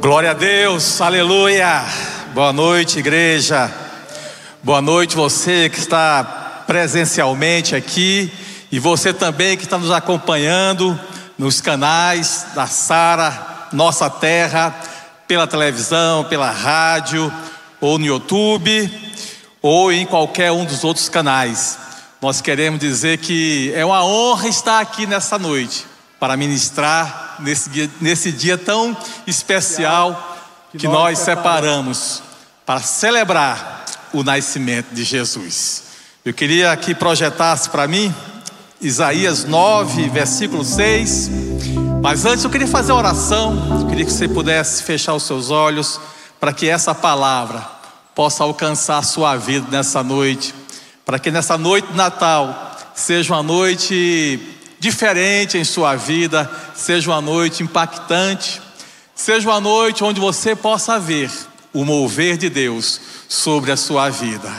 Glória 0.00 0.30
a 0.30 0.32
Deus, 0.32 0.98
aleluia. 1.02 1.84
Boa 2.32 2.54
noite, 2.54 2.98
igreja. 2.98 3.70
Boa 4.62 4.80
noite, 4.80 5.14
você 5.14 5.68
que 5.68 5.78
está 5.78 6.64
presencialmente 6.66 7.76
aqui 7.76 8.32
e 8.72 8.78
você 8.78 9.12
também 9.12 9.58
que 9.58 9.64
está 9.64 9.76
nos 9.76 9.90
acompanhando 9.90 10.98
nos 11.36 11.60
canais 11.60 12.46
da 12.54 12.66
Sara, 12.66 13.68
Nossa 13.74 14.08
Terra, 14.08 14.74
pela 15.28 15.46
televisão, 15.46 16.24
pela 16.24 16.50
rádio, 16.50 17.30
ou 17.78 17.98
no 17.98 18.06
YouTube, 18.06 18.90
ou 19.60 19.92
em 19.92 20.06
qualquer 20.06 20.50
um 20.50 20.64
dos 20.64 20.82
outros 20.82 21.10
canais. 21.10 21.78
Nós 22.22 22.40
queremos 22.40 22.80
dizer 22.80 23.18
que 23.18 23.70
é 23.74 23.84
uma 23.84 24.02
honra 24.02 24.48
estar 24.48 24.80
aqui 24.80 25.06
nessa 25.06 25.38
noite 25.38 25.89
para 26.20 26.36
ministrar 26.36 27.36
nesse 27.40 27.70
dia, 27.70 27.90
nesse 28.00 28.30
dia 28.30 28.58
tão 28.58 28.94
especial 29.26 30.38
que 30.76 30.86
nós 30.86 31.18
separamos 31.18 32.22
para 32.66 32.80
celebrar 32.80 33.86
o 34.12 34.22
nascimento 34.22 34.94
de 34.94 35.02
Jesus. 35.02 35.84
Eu 36.22 36.34
queria 36.34 36.76
que 36.76 36.94
projetasse 36.94 37.70
para 37.70 37.88
mim 37.88 38.14
Isaías 38.80 39.44
9, 39.44 40.10
versículo 40.10 40.64
6. 40.64 41.30
Mas 42.02 42.24
antes 42.24 42.44
eu 42.44 42.50
queria 42.50 42.68
fazer 42.68 42.92
a 42.92 42.96
oração, 42.96 43.80
eu 43.80 43.86
queria 43.86 44.04
que 44.04 44.12
você 44.12 44.28
pudesse 44.28 44.82
fechar 44.82 45.14
os 45.14 45.22
seus 45.22 45.50
olhos 45.50 46.00
para 46.38 46.52
que 46.52 46.68
essa 46.68 46.94
palavra 46.94 47.66
possa 48.14 48.44
alcançar 48.44 48.98
a 48.98 49.02
sua 49.02 49.36
vida 49.36 49.66
nessa 49.70 50.02
noite, 50.02 50.54
para 51.04 51.18
que 51.18 51.30
nessa 51.30 51.58
noite 51.58 51.88
de 51.88 51.96
Natal 51.96 52.76
seja 52.94 53.34
uma 53.34 53.42
noite 53.42 54.59
diferente 54.80 55.58
em 55.58 55.64
sua 55.64 55.94
vida, 55.94 56.50
seja 56.74 57.10
uma 57.10 57.20
noite 57.20 57.62
impactante, 57.62 58.62
seja 59.14 59.46
uma 59.46 59.60
noite 59.60 60.02
onde 60.02 60.18
você 60.18 60.56
possa 60.56 60.98
ver 60.98 61.30
o 61.70 61.84
mover 61.84 62.38
de 62.38 62.48
Deus 62.48 62.98
sobre 63.28 63.70
a 63.70 63.76
sua 63.76 64.08
vida. 64.08 64.50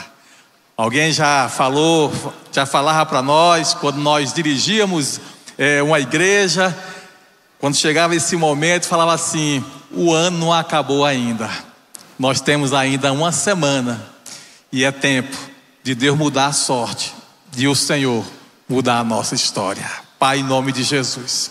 Alguém 0.77 1.11
já 1.11 1.49
falou, 1.49 2.13
já 2.51 2.67
falava 2.67 3.03
para 3.07 3.23
nós, 3.23 3.73
quando 3.73 3.97
nós 3.97 4.31
dirigíamos 4.31 5.19
é, 5.57 5.81
uma 5.81 5.99
igreja, 5.99 6.75
quando 7.59 7.75
chegava 7.75 8.15
esse 8.15 8.35
momento, 8.35 8.85
falava 8.85 9.13
assim: 9.13 9.65
o 9.91 10.13
ano 10.13 10.37
não 10.37 10.53
acabou 10.53 11.03
ainda, 11.03 11.49
nós 12.17 12.39
temos 12.41 12.73
ainda 12.73 13.11
uma 13.11 13.31
semana, 13.31 14.07
e 14.71 14.83
é 14.83 14.91
tempo 14.91 15.35
de 15.83 15.95
Deus 15.95 16.15
mudar 16.15 16.45
a 16.45 16.53
sorte, 16.53 17.11
de 17.51 17.67
o 17.67 17.75
Senhor 17.75 18.23
mudar 18.69 18.99
a 18.99 19.03
nossa 19.03 19.33
história. 19.33 20.00
Pai, 20.21 20.37
em 20.37 20.43
nome 20.43 20.71
de 20.71 20.83
Jesus. 20.83 21.49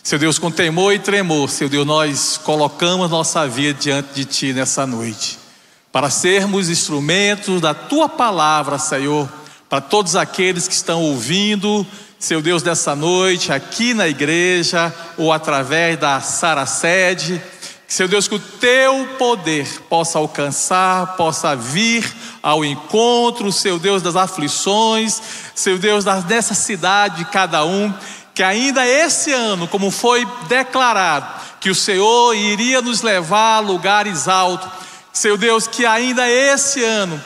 Seu 0.00 0.16
Deus, 0.16 0.38
com 0.38 0.48
temor 0.48 0.94
e 0.94 0.98
tremor, 1.00 1.50
seu 1.50 1.68
Deus, 1.68 1.84
nós 1.84 2.36
colocamos 2.40 3.10
nossa 3.10 3.48
vida 3.48 3.76
diante 3.76 4.14
de 4.14 4.24
Ti 4.24 4.52
nessa 4.52 4.86
noite, 4.86 5.36
para 5.90 6.08
sermos 6.08 6.68
instrumentos 6.68 7.60
da 7.60 7.74
Tua 7.74 8.08
palavra, 8.08 8.78
Senhor, 8.78 9.28
para 9.68 9.80
todos 9.80 10.14
aqueles 10.14 10.68
que 10.68 10.74
estão 10.74 11.02
ouvindo, 11.02 11.84
seu 12.16 12.40
Deus, 12.40 12.62
dessa 12.62 12.94
noite, 12.94 13.50
aqui 13.50 13.92
na 13.92 14.06
igreja, 14.06 14.94
ou 15.18 15.32
através 15.32 15.98
da 15.98 16.20
Sara 16.20 16.64
Sede, 16.64 17.42
seu 17.88 18.08
Deus, 18.08 18.26
que 18.26 18.34
o 18.34 18.40
Teu 18.40 19.06
poder 19.18 19.66
possa 19.88 20.18
alcançar, 20.18 21.16
possa 21.16 21.54
vir 21.54 22.04
ao 22.42 22.64
encontro, 22.64 23.52
seu 23.52 23.78
Deus 23.78 24.02
das 24.02 24.16
aflições, 24.16 25.20
seu 25.54 25.78
Deus 25.78 26.04
das 26.04 26.24
necessidades 26.24 27.18
de 27.18 27.24
cada 27.26 27.64
um, 27.64 27.92
que 28.34 28.42
ainda 28.42 28.86
esse 28.86 29.32
ano, 29.32 29.68
como 29.68 29.90
foi 29.90 30.26
declarado, 30.48 31.26
que 31.60 31.70
o 31.70 31.74
Senhor 31.74 32.34
iria 32.34 32.82
nos 32.82 33.02
levar 33.02 33.56
a 33.56 33.60
lugares 33.60 34.28
altos, 34.28 34.68
seu 35.12 35.36
Deus, 35.38 35.66
que 35.66 35.86
ainda 35.86 36.28
esse 36.28 36.84
ano, 36.84 37.22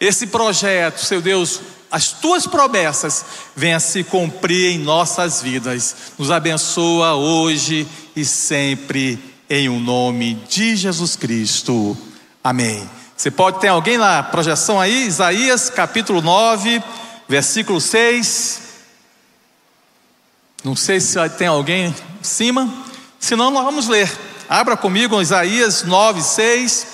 esse 0.00 0.28
projeto, 0.28 1.04
seu 1.04 1.20
Deus, 1.20 1.60
as 1.90 2.08
tuas 2.08 2.46
promessas 2.46 3.24
venham 3.54 3.78
se 3.78 4.02
cumprir 4.02 4.74
em 4.74 4.78
nossas 4.78 5.42
vidas. 5.42 5.94
Nos 6.18 6.30
abençoa 6.30 7.14
hoje 7.14 7.86
e 8.16 8.24
sempre, 8.24 9.33
em 9.48 9.68
o 9.68 9.74
um 9.74 9.80
nome 9.80 10.34
de 10.48 10.76
Jesus 10.76 11.16
Cristo. 11.16 11.96
Amém. 12.42 12.88
Você 13.16 13.30
pode 13.30 13.60
ter 13.60 13.68
alguém 13.68 13.98
na 13.98 14.22
projeção 14.22 14.80
aí, 14.80 15.06
Isaías 15.06 15.70
capítulo 15.70 16.20
9, 16.20 16.82
versículo 17.28 17.80
6. 17.80 18.62
Não 20.64 20.74
sei 20.74 21.00
se 21.00 21.16
tem 21.30 21.46
alguém 21.46 21.86
em 21.86 21.94
cima. 22.24 22.72
Se 23.20 23.36
não, 23.36 23.50
nós 23.50 23.64
vamos 23.64 23.86
ler. 23.86 24.10
Abra 24.48 24.76
comigo 24.76 25.20
Isaías 25.20 25.84
9, 25.84 26.22
6. 26.22 26.86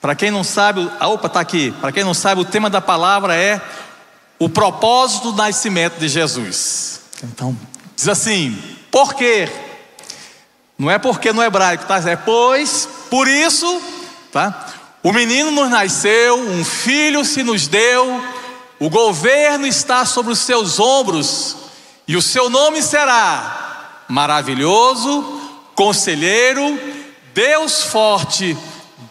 Para 0.00 0.14
quem 0.14 0.30
não 0.30 0.44
sabe, 0.44 0.88
opa, 1.00 1.26
está 1.26 1.40
aqui. 1.40 1.72
Para 1.80 1.92
quem 1.92 2.04
não 2.04 2.14
sabe, 2.14 2.42
o 2.42 2.44
tema 2.44 2.70
da 2.70 2.80
palavra 2.80 3.34
é 3.34 3.60
o 4.38 4.48
propósito 4.48 5.32
do 5.32 5.38
nascimento 5.38 5.98
de 5.98 6.08
Jesus. 6.08 7.00
Então, 7.22 7.56
diz 7.96 8.08
assim: 8.08 8.56
por 8.90 9.14
quê? 9.14 9.50
Não 10.78 10.90
é 10.90 10.98
porque 10.98 11.32
no 11.32 11.42
hebraico, 11.42 11.86
tá? 11.86 11.96
É 12.08 12.16
pois, 12.16 12.88
por 13.08 13.26
isso, 13.26 13.80
tá? 14.30 14.74
O 15.02 15.12
menino 15.12 15.50
nos 15.50 15.70
nasceu, 15.70 16.38
um 16.38 16.64
filho 16.64 17.24
se 17.24 17.42
nos 17.42 17.66
deu, 17.66 18.22
o 18.78 18.90
governo 18.90 19.66
está 19.66 20.04
sobre 20.04 20.32
os 20.32 20.40
seus 20.40 20.78
ombros, 20.78 21.56
e 22.06 22.16
o 22.16 22.22
seu 22.22 22.50
nome 22.50 22.82
será 22.82 24.04
Maravilhoso, 24.08 25.40
Conselheiro, 25.74 26.78
Deus 27.34 27.82
Forte, 27.84 28.56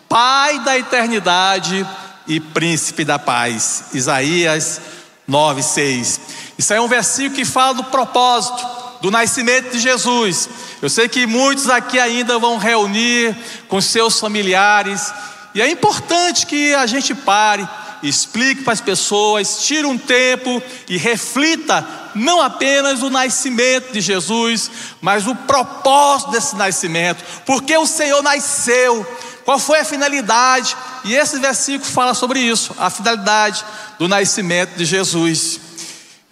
Pai 0.07 0.59
da 0.59 0.77
Eternidade 0.77 1.85
e 2.27 2.39
Príncipe 2.39 3.03
da 3.03 3.19
Paz. 3.19 3.85
Isaías 3.93 4.79
9, 5.27 5.61
6. 5.61 6.21
Isso 6.57 6.71
aí 6.71 6.79
é 6.79 6.81
um 6.81 6.87
versículo 6.87 7.35
que 7.35 7.43
fala 7.43 7.73
do 7.73 7.83
propósito 7.85 8.84
do 9.05 9.11
nascimento 9.11 9.69
de 9.69 9.77
Jesus. 9.77 10.49
Eu 10.81 10.89
sei 10.89 11.07
que 11.07 11.27
muitos 11.27 11.69
aqui 11.69 11.99
ainda 11.99 12.39
vão 12.39 12.57
reunir 12.57 13.37
com 13.67 13.79
seus 13.79 14.19
familiares 14.19 15.13
e 15.53 15.61
é 15.61 15.69
importante 15.69 16.47
que 16.47 16.73
a 16.73 16.87
gente 16.87 17.13
pare, 17.13 17.69
explique 18.01 18.63
para 18.63 18.73
as 18.73 18.81
pessoas, 18.81 19.63
tire 19.63 19.85
um 19.85 19.95
tempo 19.95 20.59
e 20.89 20.97
reflita 20.97 21.87
não 22.15 22.41
apenas 22.41 23.03
o 23.03 23.11
nascimento 23.11 23.93
de 23.93 24.01
Jesus, 24.01 24.71
mas 24.99 25.27
o 25.27 25.35
propósito 25.35 26.31
desse 26.31 26.55
nascimento, 26.55 27.23
porque 27.45 27.77
o 27.77 27.85
Senhor 27.85 28.23
nasceu, 28.23 29.05
qual 29.45 29.59
foi 29.59 29.81
a 29.81 29.85
finalidade, 29.85 30.75
e 31.03 31.13
esse 31.13 31.37
versículo 31.37 31.91
fala 31.91 32.15
sobre 32.15 32.39
isso, 32.39 32.75
a 32.79 32.89
finalidade 32.89 33.63
do 33.99 34.07
nascimento 34.07 34.75
de 34.75 34.83
Jesus. 34.83 35.59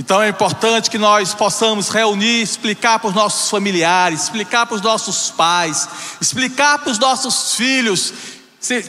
Então 0.04 0.22
é 0.22 0.28
importante 0.28 0.90
que 0.90 0.98
nós 0.98 1.34
possamos 1.34 1.88
reunir, 1.88 2.42
explicar 2.42 3.00
para 3.00 3.08
os 3.08 3.16
nossos 3.16 3.50
familiares, 3.50 4.24
explicar 4.24 4.66
para 4.66 4.76
os 4.76 4.82
nossos 4.82 5.32
pais, 5.32 5.88
explicar 6.20 6.78
para 6.80 6.92
os 6.92 7.00
nossos 7.00 7.56
filhos 7.56 8.14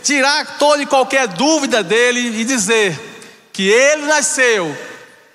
tirar 0.02 0.58
toda 0.58 0.82
e 0.82 0.86
qualquer 0.86 1.28
dúvida 1.28 1.84
dele 1.84 2.40
e 2.40 2.44
dizer 2.44 2.98
que 3.52 3.62
ele 3.62 4.06
nasceu 4.06 4.76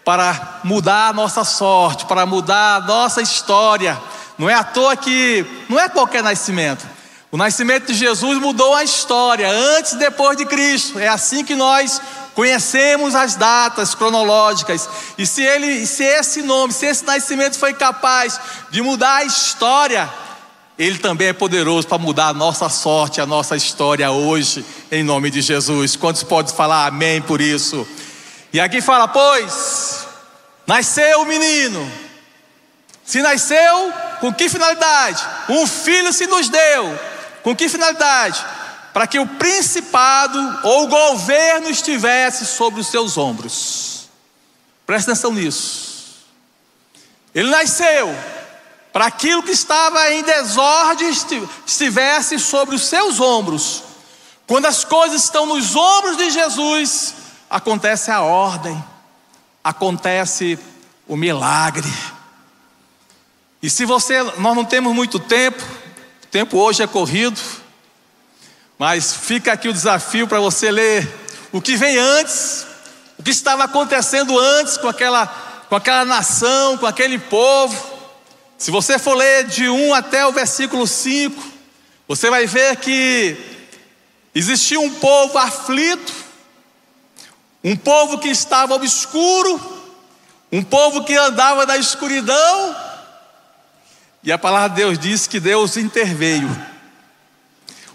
para 0.03 0.59
mudar 0.65 1.07
a 1.07 1.13
nossa 1.13 1.45
sorte, 1.45 2.05
para 2.05 2.25
mudar 2.25 2.75
a 2.75 2.85
nossa 2.85 3.21
história. 3.21 3.97
Não 4.37 4.49
é 4.49 4.55
à 4.55 4.65
toa 4.65 4.97
que 4.97 5.45
não 5.69 5.79
é 5.79 5.87
qualquer 5.87 6.21
nascimento. 6.21 6.85
O 7.31 7.37
nascimento 7.37 7.85
de 7.85 7.93
Jesus 7.93 8.37
mudou 8.37 8.75
a 8.75 8.83
história, 8.83 9.49
antes 9.49 9.93
e 9.93 9.97
depois 9.97 10.35
de 10.35 10.45
Cristo. 10.45 10.99
É 10.99 11.07
assim 11.07 11.45
que 11.45 11.55
nós 11.55 12.01
conhecemos 12.33 13.15
as 13.15 13.35
datas 13.35 13.93
cronológicas. 13.95 14.89
E 15.17 15.25
se 15.25 15.41
ele, 15.41 15.85
se 15.85 16.03
esse 16.03 16.41
nome, 16.41 16.73
se 16.73 16.85
esse 16.85 17.05
nascimento 17.05 17.57
foi 17.57 17.73
capaz 17.73 18.39
de 18.69 18.81
mudar 18.81 19.17
a 19.17 19.23
história, 19.23 20.09
ele 20.77 20.97
também 20.97 21.27
é 21.27 21.33
poderoso 21.33 21.87
para 21.87 21.97
mudar 21.97 22.27
a 22.27 22.33
nossa 22.33 22.69
sorte, 22.69 23.19
a 23.19 23.25
nossa 23.25 23.57
história 23.57 24.09
hoje, 24.11 24.65
em 24.89 25.03
nome 25.03 25.29
de 25.29 25.41
Jesus. 25.41 25.95
Quantos 25.97 26.23
podem 26.23 26.55
falar 26.55 26.87
amém 26.87 27.21
por 27.21 27.41
isso? 27.41 27.85
E 28.53 28.59
aqui 28.59 28.79
fala: 28.81 29.07
Pois, 29.07 30.07
nasceu 30.65 31.21
o 31.21 31.25
menino. 31.25 31.91
Se 33.03 33.21
nasceu, 33.21 33.93
com 34.21 34.31
que 34.31 34.47
finalidade? 34.47 35.21
Um 35.49 35.65
filho 35.65 36.13
se 36.13 36.27
nos 36.27 36.47
deu. 36.47 36.99
Com 37.43 37.55
que 37.55 37.67
finalidade? 37.67 38.39
Para 38.93 39.07
que 39.07 39.19
o 39.19 39.27
principado 39.27 40.59
ou 40.63 40.83
o 40.83 40.87
governo 40.87 41.69
estivesse 41.69 42.45
sobre 42.45 42.81
os 42.81 42.87
seus 42.87 43.17
ombros. 43.17 44.09
Presta 44.85 45.11
atenção 45.11 45.31
nisso. 45.31 45.89
Ele 47.33 47.49
nasceu 47.49 48.07
para 48.91 49.05
aquilo 49.05 49.43
que 49.43 49.51
estava 49.51 50.11
em 50.11 50.23
desordem 50.23 51.09
estivesse 51.65 52.39
sobre 52.39 52.75
os 52.75 52.83
seus 52.83 53.19
ombros. 53.19 53.83
Quando 54.47 54.65
as 54.65 54.83
coisas 54.83 55.23
estão 55.23 55.45
nos 55.45 55.75
ombros 55.75 56.17
de 56.17 56.31
Jesus, 56.31 57.13
acontece 57.49 58.09
a 58.09 58.21
ordem, 58.21 58.83
acontece 59.63 60.57
o 61.07 61.15
milagre. 61.15 61.87
E 63.61 63.69
se 63.69 63.85
você, 63.85 64.23
nós 64.23 64.55
não 64.55 64.65
temos 64.65 64.93
muito 64.95 65.19
tempo, 65.19 65.63
o 66.23 66.27
tempo 66.27 66.57
hoje 66.57 66.81
é 66.81 66.87
corrido, 66.87 67.39
Mas 68.79 69.13
fica 69.13 69.51
aqui 69.51 69.67
o 69.67 69.73
desafio 69.73 70.25
para 70.25 70.39
você 70.39 70.71
ler 70.71 71.05
o 71.51 71.61
que 71.61 71.75
vem 71.75 71.97
antes, 71.97 72.65
o 73.17 73.23
que 73.23 73.29
estava 73.29 73.65
acontecendo 73.65 74.39
antes 74.39 74.77
com 74.77 74.87
aquela, 74.87 75.27
com 75.67 75.75
aquela 75.75 76.05
nação, 76.05 76.77
com 76.77 76.85
aquele 76.85 77.19
povo. 77.19 77.99
Se 78.57 78.71
você 78.71 78.97
for 78.97 79.15
ler 79.15 79.47
de 79.47 79.67
1 79.67 79.93
até 79.93 80.25
o 80.25 80.31
versículo 80.31 80.87
5, 80.87 81.43
você 82.07 82.29
vai 82.29 82.47
ver 82.47 82.77
que 82.77 83.35
existia 84.33 84.79
um 84.79 84.91
povo 84.91 85.37
aflito, 85.37 86.13
um 87.61 87.75
povo 87.75 88.17
que 88.17 88.29
estava 88.29 88.75
obscuro, 88.75 89.59
um 90.49 90.63
povo 90.63 91.03
que 91.03 91.17
andava 91.17 91.65
na 91.65 91.75
escuridão, 91.75 92.75
e 94.23 94.31
a 94.31 94.37
palavra 94.37 94.69
de 94.69 94.75
Deus 94.75 94.97
diz 94.97 95.27
que 95.27 95.37
Deus 95.37 95.75
interveio. 95.75 96.78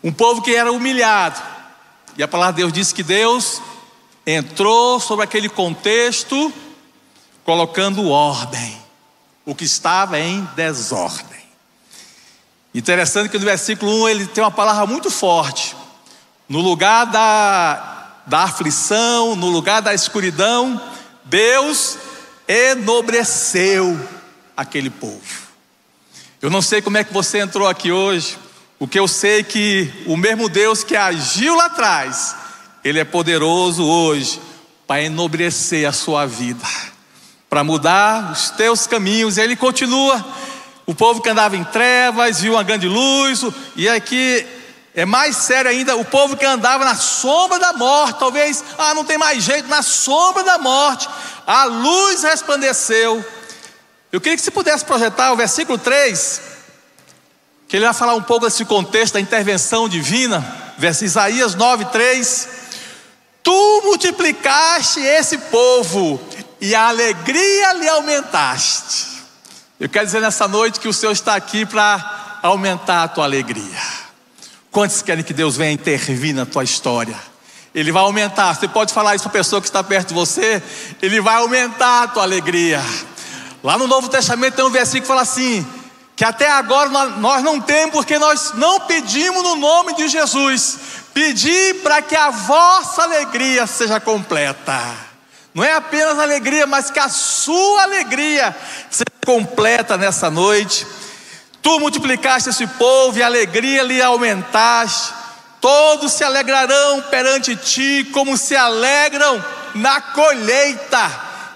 Um 0.04 0.12
povo 0.12 0.42
que 0.42 0.54
era 0.54 0.70
humilhado, 0.70 1.40
e 2.14 2.22
a 2.22 2.28
palavra 2.28 2.52
de 2.52 2.58
Deus 2.58 2.72
diz 2.74 2.92
que 2.92 3.02
Deus 3.02 3.62
entrou 4.26 5.00
sobre 5.00 5.24
aquele 5.24 5.48
contexto, 5.48 6.52
colocando 7.42 8.10
ordem 8.10 8.84
o 9.46 9.54
que 9.54 9.64
estava 9.64 10.20
em 10.20 10.46
desordem. 10.54 11.42
Interessante 12.74 13.30
que 13.30 13.38
no 13.38 13.46
versículo 13.46 14.04
1 14.04 14.08
ele 14.10 14.26
tem 14.26 14.44
uma 14.44 14.50
palavra 14.50 14.86
muito 14.86 15.10
forte. 15.10 15.74
No 16.46 16.60
lugar 16.60 17.06
da, 17.06 18.16
da 18.26 18.42
aflição, 18.42 19.34
no 19.34 19.48
lugar 19.48 19.80
da 19.80 19.94
escuridão, 19.94 20.78
Deus 21.24 21.96
enobreceu 22.46 23.98
aquele 24.54 24.90
povo. 24.90 25.44
Eu 26.42 26.50
não 26.50 26.60
sei 26.60 26.82
como 26.82 26.98
é 26.98 27.04
que 27.04 27.12
você 27.12 27.38
entrou 27.38 27.66
aqui 27.66 27.90
hoje, 27.90 28.36
o 28.78 28.88
que 28.88 28.98
eu 28.98 29.08
sei 29.08 29.40
é 29.40 29.42
que 29.42 29.92
o 30.06 30.16
mesmo 30.16 30.48
Deus 30.48 30.84
que 30.84 30.96
agiu 30.96 31.56
lá 31.56 31.66
atrás, 31.66 32.34
Ele 32.82 32.98
é 32.98 33.04
poderoso 33.04 33.84
hoje 33.84 34.40
para 34.86 35.02
enobrecer 35.02 35.88
a 35.88 35.92
sua 35.92 36.26
vida 36.26 36.66
para 37.54 37.62
mudar 37.62 38.32
os 38.32 38.50
teus 38.50 38.84
caminhos. 38.84 39.36
E 39.36 39.40
ele 39.40 39.54
continua. 39.54 40.24
O 40.84 40.92
povo 40.92 41.22
que 41.22 41.28
andava 41.28 41.56
em 41.56 41.62
trevas 41.62 42.40
viu 42.40 42.54
uma 42.54 42.64
grande 42.64 42.88
luz. 42.88 43.44
E 43.76 43.88
aqui 43.88 44.44
é 44.92 45.04
mais 45.04 45.36
sério 45.36 45.70
ainda: 45.70 45.94
o 45.94 46.04
povo 46.04 46.36
que 46.36 46.44
andava 46.44 46.84
na 46.84 46.96
sombra 46.96 47.60
da 47.60 47.72
morte. 47.72 48.18
Talvez, 48.18 48.64
ah, 48.76 48.92
não 48.92 49.04
tem 49.04 49.16
mais 49.16 49.44
jeito, 49.44 49.68
na 49.68 49.82
sombra 49.82 50.42
da 50.42 50.58
morte. 50.58 51.08
A 51.46 51.62
luz 51.62 52.24
resplandeceu. 52.24 53.24
Eu 54.10 54.20
queria 54.20 54.36
que 54.36 54.42
você 54.42 54.50
pudesse 54.50 54.84
projetar 54.84 55.32
o 55.32 55.36
versículo 55.36 55.78
3, 55.78 56.40
que 57.68 57.76
ele 57.76 57.84
vai 57.84 57.94
falar 57.94 58.14
um 58.14 58.22
pouco 58.22 58.46
desse 58.46 58.64
contexto 58.64 59.14
da 59.14 59.20
intervenção 59.20 59.88
divina. 59.88 60.44
Verso 60.76 61.04
Isaías 61.04 61.54
9, 61.54 61.86
3. 61.86 62.48
Tu 63.42 63.82
multiplicaste 63.84 65.00
esse 65.00 65.38
povo 65.38 66.20
e 66.60 66.74
a 66.74 66.88
alegria 66.88 67.72
lhe 67.74 67.88
aumentaste. 67.88 69.06
Eu 69.78 69.88
quero 69.88 70.06
dizer 70.06 70.20
nessa 70.20 70.48
noite 70.48 70.80
que 70.80 70.88
o 70.88 70.92
Senhor 70.92 71.12
está 71.12 71.34
aqui 71.34 71.66
para 71.66 72.38
aumentar 72.42 73.02
a 73.02 73.08
tua 73.08 73.24
alegria. 73.24 73.78
Quantos 74.70 75.02
querem 75.02 75.22
que 75.22 75.32
Deus 75.32 75.56
venha 75.56 75.72
intervir 75.72 76.34
na 76.34 76.46
tua 76.46 76.64
história? 76.64 77.16
Ele 77.74 77.90
vai 77.90 78.02
aumentar. 78.02 78.54
Você 78.54 78.68
pode 78.68 78.94
falar 78.94 79.14
isso 79.14 79.24
para 79.28 79.40
a 79.40 79.42
pessoa 79.42 79.60
que 79.60 79.66
está 79.66 79.82
perto 79.82 80.08
de 80.08 80.14
você. 80.14 80.62
Ele 81.02 81.20
vai 81.20 81.36
aumentar 81.36 82.04
a 82.04 82.08
tua 82.08 82.22
alegria. 82.22 82.82
Lá 83.62 83.76
no 83.76 83.86
Novo 83.86 84.08
Testamento 84.08 84.54
tem 84.54 84.64
um 84.64 84.70
versículo 84.70 85.02
que 85.02 85.08
fala 85.08 85.22
assim: 85.22 85.66
que 86.16 86.24
até 86.24 86.48
agora 86.48 86.88
nós 86.88 87.42
não 87.42 87.60
temos, 87.60 87.92
porque 87.92 88.18
nós 88.18 88.52
não 88.54 88.80
pedimos 88.80 89.42
no 89.42 89.56
nome 89.56 89.94
de 89.94 90.08
Jesus. 90.08 90.78
Pedi 91.12 91.74
para 91.74 92.00
que 92.02 92.14
a 92.14 92.30
vossa 92.30 93.02
alegria 93.02 93.66
seja 93.66 93.98
completa. 93.98 94.80
Não 95.52 95.64
é 95.64 95.74
apenas 95.74 96.18
alegria, 96.18 96.66
mas 96.66 96.90
que 96.90 97.00
a 97.00 97.08
sua 97.08 97.82
alegria 97.82 98.54
seja 98.90 99.04
completa 99.24 99.96
nessa 99.96 100.30
noite. 100.30 100.86
Tu 101.60 101.80
multiplicaste 101.80 102.50
esse 102.50 102.66
povo 102.66 103.18
e 103.18 103.22
a 103.22 103.26
alegria 103.26 103.82
lhe 103.82 104.00
aumentaste. 104.00 105.12
Todos 105.60 106.12
se 106.12 106.22
alegrarão 106.22 107.02
perante 107.02 107.56
ti, 107.56 108.08
como 108.12 108.36
se 108.36 108.54
alegram 108.54 109.42
na 109.74 110.00
colheita, 110.00 111.10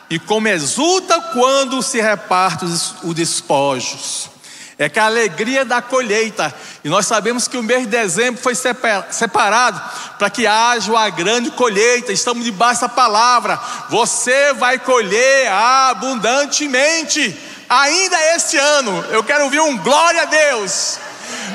e 0.09 0.19
como 0.19 0.49
exulta 0.49 1.21
quando 1.33 1.83
se 1.83 2.01
reparte 2.01 2.65
os 2.65 3.15
despojos 3.15 4.31
é 4.79 4.89
que 4.89 5.01
a 5.01 5.07
alegria 5.07 5.65
da 5.65 5.83
colheita, 5.83 6.55
e 6.85 6.89
nós 6.89 7.05
sabemos 7.05 7.49
que 7.49 7.57
o 7.57 7.63
mês 7.63 7.81
de 7.81 7.89
dezembro 7.89 8.41
foi 8.41 8.55
separado 8.55 9.83
para 10.17 10.31
que 10.31 10.47
haja 10.47 10.93
uma 10.93 11.11
grande 11.11 11.51
colheita, 11.51 12.13
estamos 12.13 12.45
debaixo 12.45 12.83
da 12.83 12.89
palavra, 12.89 13.61
você 13.91 14.53
vai 14.53 14.79
colher 14.79 15.51
abundantemente, 15.51 17.37
ainda 17.69 18.17
este 18.37 18.57
ano, 18.57 19.05
eu 19.11 19.25
quero 19.25 19.45
ouvir 19.45 19.61
um 19.61 19.77
glória 19.79 20.23
a 20.23 20.27
Deus, 20.27 20.99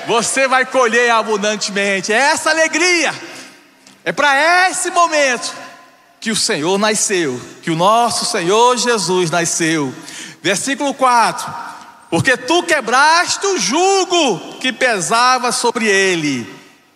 você 0.05 0.45
vai 0.45 0.65
colher 0.65 1.09
abundantemente, 1.09 2.11
é 2.11 2.17
essa 2.17 2.49
alegria, 2.49 3.13
é 4.03 4.11
para 4.11 4.69
esse 4.69 4.91
momento 4.91 5.49
que 6.19 6.29
o 6.29 6.35
Senhor 6.35 6.77
nasceu, 6.77 7.39
que 7.61 7.71
o 7.71 7.75
nosso 7.75 8.25
Senhor 8.25 8.75
Jesus 8.75 9.31
nasceu, 9.31 9.95
versículo 10.41 10.93
4 10.93 11.72
porque 12.13 12.37
tu 12.37 12.61
quebraste 12.61 13.43
o 13.43 13.57
jugo 13.57 14.59
que 14.59 14.71
pesava 14.71 15.51
sobre 15.51 15.87
ele, 15.87 16.47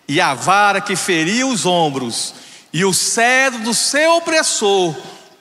e 0.06 0.20
a 0.20 0.32
vara 0.32 0.80
que 0.80 0.94
feria 0.94 1.44
os 1.44 1.66
ombros, 1.66 2.32
e 2.72 2.84
o 2.84 2.94
cedro 2.94 3.64
do 3.64 3.74
seu 3.74 4.14
opressor, 4.14 4.94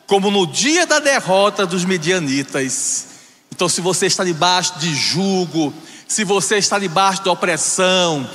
como 0.07 0.31
no 0.31 0.47
dia 0.47 0.87
da 0.87 0.97
derrota 0.97 1.63
dos 1.63 1.85
medianitas. 1.85 3.05
Então, 3.53 3.69
se 3.69 3.79
você 3.79 4.07
está 4.07 4.23
debaixo 4.23 4.79
de 4.79 4.95
jugo, 4.95 5.71
se 6.07 6.23
você 6.23 6.57
está 6.57 6.79
debaixo 6.79 7.21
de 7.21 7.29
opressão, 7.29 8.27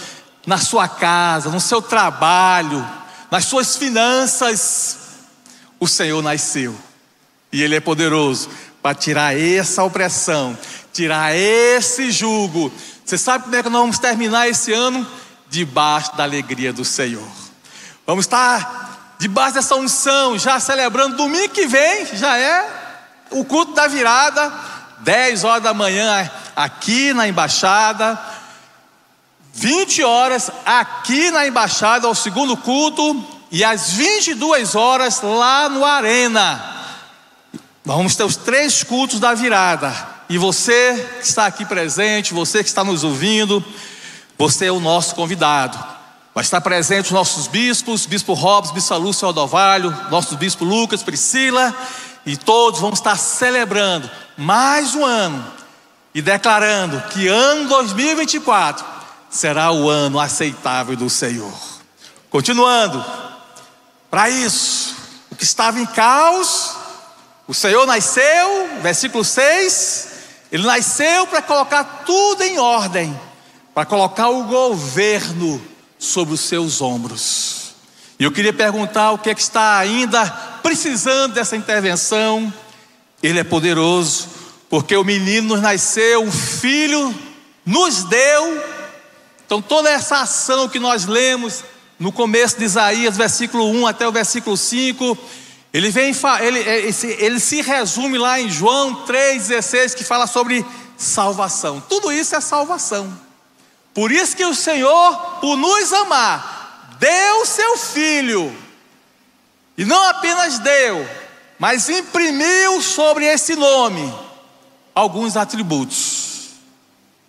na 0.47 0.59
sua 0.59 0.87
casa, 0.87 1.51
no 1.51 1.59
seu 1.59 1.83
trabalho, 1.83 2.89
nas 3.33 3.47
suas 3.47 3.77
finanças, 3.77 4.97
o 5.81 5.89
Senhor 5.89 6.23
nasceu, 6.23 6.73
e 7.53 7.65
Ele 7.65 7.75
é 7.75 7.81
poderoso 7.81 8.49
para 8.81 8.95
tirar 8.95 9.37
essa 9.37 9.83
opressão, 9.83 10.57
tirar 10.93 11.35
esse 11.35 12.11
jugo. 12.11 12.73
Você 13.05 13.19
sabe 13.19 13.45
como 13.45 13.57
é 13.57 13.63
que 13.63 13.69
nós 13.69 13.81
vamos 13.81 13.99
terminar 13.99 14.49
esse 14.49 14.73
ano? 14.73 15.07
Debaixo 15.49 16.17
da 16.17 16.23
alegria 16.23 16.73
do 16.73 16.85
Senhor. 16.85 17.27
Vamos 18.07 18.25
estar 18.25 19.17
debaixo 19.19 19.55
dessa 19.55 19.77
unção, 19.77 20.39
já 20.39 20.59
celebrando 20.59 21.17
domingo 21.17 21.51
que 21.51 21.67
vem, 21.67 22.07
já 22.15 22.37
é 22.37 22.69
o 23.31 23.45
culto 23.45 23.73
da 23.73 23.87
virada, 23.87 24.53
10 25.01 25.45
horas 25.45 25.63
da 25.63 25.73
manhã 25.73 26.31
aqui 26.57 27.13
na 27.15 27.29
embaixada, 27.29 28.19
20 29.55 30.03
horas 30.03 30.51
aqui 30.65 31.31
na 31.31 31.47
embaixada, 31.47 32.09
o 32.09 32.15
segundo 32.15 32.57
culto, 32.57 33.25
e 33.51 33.63
às 33.63 33.93
22 33.93 34.75
horas 34.75 35.21
lá 35.21 35.69
no 35.69 35.85
Arena. 35.85 36.73
Vamos 37.85 38.17
ter 38.17 38.25
os 38.25 38.37
três 38.37 38.83
cultos 38.83 39.21
da 39.21 39.35
virada. 39.35 40.12
E 40.29 40.39
você 40.39 41.09
que 41.21 41.27
está 41.27 41.47
aqui 41.47 41.65
presente, 41.65 42.35
você 42.35 42.63
que 42.63 42.69
está 42.69 42.83
nos 42.83 43.05
ouvindo, 43.05 43.65
você 44.39 44.67
é 44.67 44.73
o 44.73 44.81
nosso 44.81 45.15
convidado. 45.15 45.79
Vai 46.35 46.43
estar 46.43 46.61
presente 46.61 47.07
os 47.07 47.11
nossos 47.13 47.47
bispos, 47.47 48.07
Bispo 48.07 48.33
Robson, 48.33 48.73
Bispo 48.73 48.97
Lúcio 48.97 49.27
Aldovalho, 49.27 49.95
nosso 50.11 50.37
Bispo 50.37 50.65
Lucas, 50.65 51.03
Priscila, 51.03 51.75
e 52.25 52.37
todos 52.37 52.81
vamos 52.81 52.99
estar 52.99 53.17
celebrando 53.19 54.11
mais 54.37 54.95
um 54.95 55.05
ano 55.05 55.45
e 56.15 56.23
declarando 56.23 57.01
que 57.11 57.29
ano 57.29 57.69
2024 57.69 58.85
será 59.29 59.73
o 59.73 59.89
ano 59.91 60.19
aceitável 60.19 60.97
do 60.97 61.11
Senhor. 61.11 61.53
Continuando, 62.31 63.05
para 64.11 64.31
isso, 64.31 64.97
o 65.31 65.37
que 65.37 65.45
estava 65.45 65.81
em 65.81 65.87
caos, 65.87 66.77
o 67.47 67.53
Senhor 67.53 67.87
nasceu, 67.87 68.81
versículo 68.81 69.25
6, 69.25 70.12
ele 70.53 70.67
nasceu 70.67 71.27
para 71.27 71.41
colocar 71.41 71.83
tudo 72.05 72.43
em 72.43 72.59
ordem, 72.59 73.19
para 73.73 73.87
colocar 73.87 74.29
o 74.29 74.45
governo 74.45 75.59
sobre 75.99 76.35
os 76.35 76.41
seus 76.41 76.83
ombros. 76.83 77.73
E 78.19 78.25
eu 78.25 78.31
queria 78.31 78.53
perguntar 78.53 79.13
o 79.13 79.19
que 79.19 79.31
é 79.31 79.35
que 79.35 79.41
está 79.41 79.79
ainda 79.79 80.27
precisando 80.63 81.33
dessa 81.33 81.57
intervenção. 81.57 82.53
Ele 83.23 83.39
é 83.39 83.45
poderoso, 83.45 84.29
porque 84.69 84.95
o 84.95 85.03
menino 85.03 85.55
nos 85.55 85.63
nasceu, 85.63 86.23
um 86.23 86.31
filho 86.31 87.15
nos 87.65 88.05
deu. 88.05 88.63
Então 89.47 89.63
toda 89.63 89.89
essa 89.89 90.21
ação 90.21 90.69
que 90.69 90.79
nós 90.79 91.07
lemos 91.07 91.65
no 91.99 92.13
começo 92.13 92.59
de 92.59 92.65
Isaías, 92.65 93.17
versículo 93.17 93.71
1 93.71 93.87
até 93.87 94.07
o 94.07 94.13
versículo 94.13 94.57
5, 94.57 95.17
ele, 95.73 95.91
vem, 95.91 96.15
ele, 96.41 96.61
é, 96.61 96.91
ele 97.19 97.41
se 97.41 97.63
resume 97.63 98.19
lá 98.19 98.39
em 98.39 98.51
João 98.51 99.07
3,16, 99.07 99.95
que 99.95 100.05
fala 100.05 100.27
sobre 100.27 100.65
salvação. 100.97 101.83
Tudo 101.89 102.13
isso 102.13 102.37
é 102.37 102.41
salvação. 102.41 103.13
Por 103.95 104.13
isso 104.13 104.37
que 104.37 104.45
o 104.45 104.55
Senhor, 104.55 105.17
por 105.41 105.57
nos 105.57 105.93
amar, 105.93 106.97
deu 106.99 107.47
seu 107.47 107.77
filho, 107.79 108.55
e 109.77 109.85
não 109.85 110.03
apenas 110.09 110.59
deu, 110.59 111.09
mas 111.59 111.89
imprimiu 111.89 112.81
sobre 112.83 113.25
esse 113.25 113.57
nome 113.57 114.13
alguns 114.95 115.37
atributos. 115.37 116.51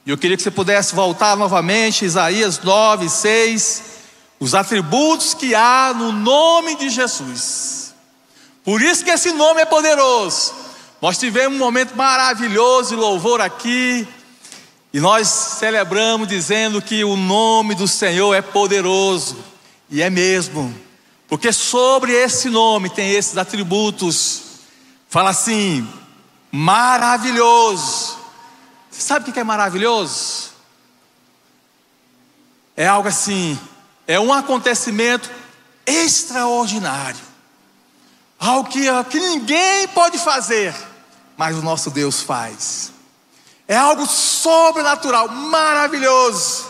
E 0.05 0.09
eu 0.09 0.17
queria 0.17 0.35
que 0.35 0.43
você 0.43 0.51
pudesse 0.51 0.93
voltar 0.93 1.38
novamente, 1.38 2.03
Isaías 2.03 2.59
9, 2.62 3.09
6, 3.09 3.83
os 4.39 4.53
atributos 4.53 5.33
que 5.33 5.55
há 5.55 5.93
no 5.95 6.12
nome 6.12 6.75
de 6.75 6.89
Jesus. 6.89 7.82
Por 8.63 8.82
isso 8.82 9.03
que 9.03 9.12
esse 9.12 9.32
nome 9.32 9.62
é 9.62 9.65
poderoso. 9.65 10.53
Nós 11.01 11.17
tivemos 11.17 11.55
um 11.55 11.60
momento 11.60 11.96
maravilhoso 11.96 12.89
de 12.89 12.96
louvor 12.96 13.41
aqui, 13.41 14.08
e 14.93 15.00
nós 15.00 15.27
celebramos 15.27 16.27
dizendo 16.27 16.82
que 16.82 17.03
o 17.03 17.15
nome 17.15 17.75
do 17.75 17.88
Senhor 17.88 18.34
é 18.34 18.41
poderoso, 18.41 19.38
e 19.89 20.01
é 20.01 20.10
mesmo, 20.10 20.74
porque 21.27 21.51
sobre 21.51 22.13
esse 22.13 22.50
nome 22.50 22.89
tem 22.89 23.12
esses 23.12 23.38
atributos. 23.38 24.41
Fala 25.10 25.32
assim: 25.32 25.88
maravilhoso. 26.51 28.17
Você 28.89 29.01
sabe 29.01 29.29
o 29.29 29.34
que 29.34 29.39
é 29.39 29.43
maravilhoso? 29.43 30.51
É 32.77 32.88
algo 32.88 33.08
assim, 33.08 33.60
é 34.08 34.20
um 34.20 34.32
acontecimento 34.32 35.29
extraordinário, 35.86 37.20
algo 38.50 38.69
que, 38.69 38.85
que 39.09 39.19
ninguém 39.19 39.88
pode 39.89 40.17
fazer, 40.17 40.75
mas 41.38 41.57
o 41.57 41.62
nosso 41.62 41.89
Deus 41.89 42.21
faz. 42.21 42.91
É 43.67 43.75
algo 43.75 44.05
sobrenatural, 44.05 45.29
maravilhoso. 45.29 46.65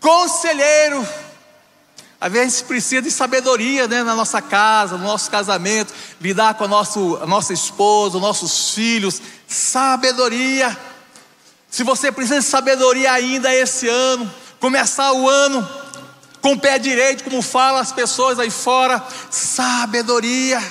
Conselheiro, 0.00 1.06
às 2.18 2.32
vezes 2.32 2.62
precisa 2.62 3.02
de 3.02 3.10
sabedoria 3.10 3.86
né, 3.86 4.02
na 4.02 4.14
nossa 4.14 4.40
casa, 4.40 4.96
no 4.96 5.04
nosso 5.04 5.30
casamento, 5.30 5.92
lidar 6.20 6.54
com 6.54 6.64
a, 6.64 6.68
nosso, 6.68 7.18
a 7.22 7.26
nossa 7.26 7.52
esposa, 7.52 8.16
os 8.16 8.22
nossos 8.22 8.70
filhos. 8.70 9.20
Sabedoria. 9.46 10.76
Se 11.70 11.82
você 11.82 12.10
precisa 12.10 12.40
de 12.40 12.46
sabedoria 12.46 13.12
ainda 13.12 13.54
esse 13.54 13.86
ano, 13.88 14.32
começar 14.58 15.12
o 15.12 15.28
ano 15.28 15.85
com 16.46 16.52
o 16.52 16.60
pé 16.60 16.78
direito, 16.78 17.24
como 17.24 17.42
falam 17.42 17.80
as 17.80 17.90
pessoas 17.90 18.38
aí 18.38 18.50
fora, 18.50 19.04
sabedoria. 19.32 20.62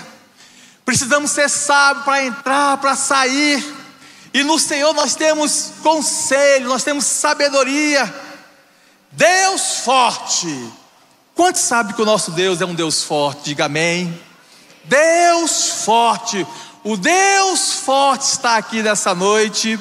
Precisamos 0.86 1.32
ser 1.32 1.50
sábios 1.50 2.06
para 2.06 2.24
entrar, 2.24 2.78
para 2.78 2.96
sair. 2.96 3.62
E 4.34 4.42
no 4.42 4.58
Senhor 4.58 4.94
nós 4.94 5.16
temos 5.16 5.74
conselho, 5.84 6.70
nós 6.70 6.86
temos 6.86 7.06
sabedoria. 7.06 8.14
Deus 9.12 9.80
forte 9.80 10.72
Quantos 11.36 11.64
sabem 11.64 11.94
que 11.94 12.02
o 12.02 12.06
nosso 12.06 12.32
Deus 12.32 12.62
é 12.62 12.66
um 12.66 12.74
Deus 12.74 13.04
forte? 13.04 13.44
Diga 13.44 13.66
amém. 13.66 14.18
Deus 14.86 15.84
forte, 15.84 16.48
o 16.82 16.96
Deus 16.96 17.74
forte 17.74 18.22
está 18.22 18.56
aqui 18.56 18.82
nessa 18.82 19.14
noite, 19.14 19.78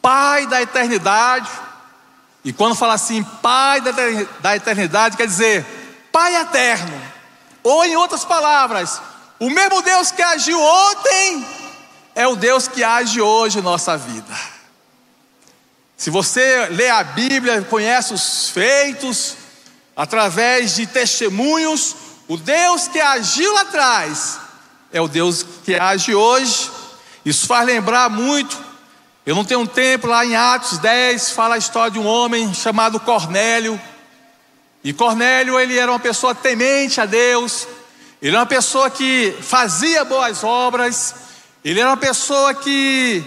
Pai 0.00 0.48
da 0.48 0.60
eternidade. 0.60 1.48
E 2.44 2.52
quando 2.52 2.74
fala 2.74 2.94
assim, 2.94 3.22
Pai 3.22 3.80
da 4.40 4.56
eternidade, 4.56 5.16
quer 5.16 5.26
dizer 5.26 5.64
Pai 6.10 6.36
eterno. 6.36 7.00
Ou 7.62 7.84
em 7.84 7.96
outras 7.96 8.24
palavras, 8.24 9.00
o 9.38 9.48
mesmo 9.48 9.82
Deus 9.82 10.10
que 10.10 10.22
agiu 10.22 10.60
ontem 10.60 11.46
é 12.14 12.26
o 12.26 12.36
Deus 12.36 12.68
que 12.68 12.82
age 12.82 13.20
hoje 13.20 13.58
em 13.58 13.62
nossa 13.62 13.96
vida. 13.96 14.34
Se 15.96 16.10
você 16.10 16.66
lê 16.70 16.88
a 16.88 17.04
Bíblia, 17.04 17.62
conhece 17.62 18.12
os 18.12 18.48
feitos, 18.48 19.36
através 19.96 20.74
de 20.74 20.86
testemunhos, 20.86 21.94
o 22.26 22.36
Deus 22.36 22.88
que 22.88 23.00
agiu 23.00 23.52
lá 23.54 23.60
atrás 23.60 24.40
é 24.92 25.00
o 25.00 25.06
Deus 25.06 25.46
que 25.64 25.74
age 25.74 26.14
hoje. 26.14 26.70
Isso 27.24 27.46
faz 27.46 27.64
lembrar 27.66 28.10
muito. 28.10 28.71
Eu 29.24 29.36
não 29.36 29.44
tenho 29.44 29.60
um 29.60 29.66
tempo 29.66 30.08
lá 30.08 30.26
em 30.26 30.34
Atos 30.34 30.78
10, 30.78 31.30
fala 31.30 31.54
a 31.54 31.58
história 31.58 31.92
de 31.92 31.98
um 31.98 32.06
homem 32.06 32.52
chamado 32.52 32.98
Cornélio. 32.98 33.80
E 34.82 34.92
Cornélio, 34.92 35.60
ele 35.60 35.78
era 35.78 35.92
uma 35.92 36.00
pessoa 36.00 36.34
temente 36.34 37.00
a 37.00 37.06
Deus. 37.06 37.68
Ele 38.20 38.32
era 38.32 38.40
uma 38.40 38.46
pessoa 38.46 38.90
que 38.90 39.32
fazia 39.40 40.04
boas 40.04 40.42
obras. 40.42 41.14
Ele 41.64 41.78
era 41.78 41.90
uma 41.90 41.96
pessoa 41.96 42.52
que 42.52 43.24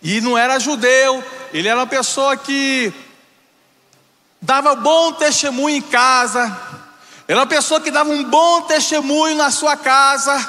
e 0.00 0.20
não 0.20 0.36
era 0.36 0.60
judeu, 0.60 1.24
ele 1.50 1.66
era 1.66 1.80
uma 1.80 1.86
pessoa 1.86 2.36
que 2.36 2.92
dava 4.40 4.74
bom 4.74 5.12
testemunho 5.12 5.76
em 5.78 5.80
casa, 5.80 6.54
era 7.26 7.40
uma 7.40 7.46
pessoa 7.46 7.80
que 7.80 7.90
dava 7.90 8.10
um 8.10 8.22
bom 8.22 8.60
testemunho 8.62 9.34
na 9.34 9.50
sua 9.50 9.78
casa, 9.78 10.46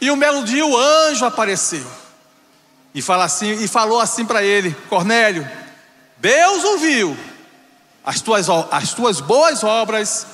e 0.00 0.10
um 0.10 0.18
belo 0.18 0.44
dia 0.44 0.64
o 0.64 0.78
anjo 0.78 1.26
apareceu 1.26 2.03
e, 2.94 3.02
fala 3.02 3.24
assim, 3.24 3.52
e 3.52 3.66
falou 3.66 4.00
assim 4.00 4.24
para 4.24 4.42
ele: 4.42 4.74
Cornélio, 4.88 5.48
Deus 6.18 6.62
ouviu 6.64 7.16
as 8.04 8.20
tuas, 8.20 8.46
as 8.70 8.94
tuas 8.94 9.20
boas 9.20 9.64
obras 9.64 10.26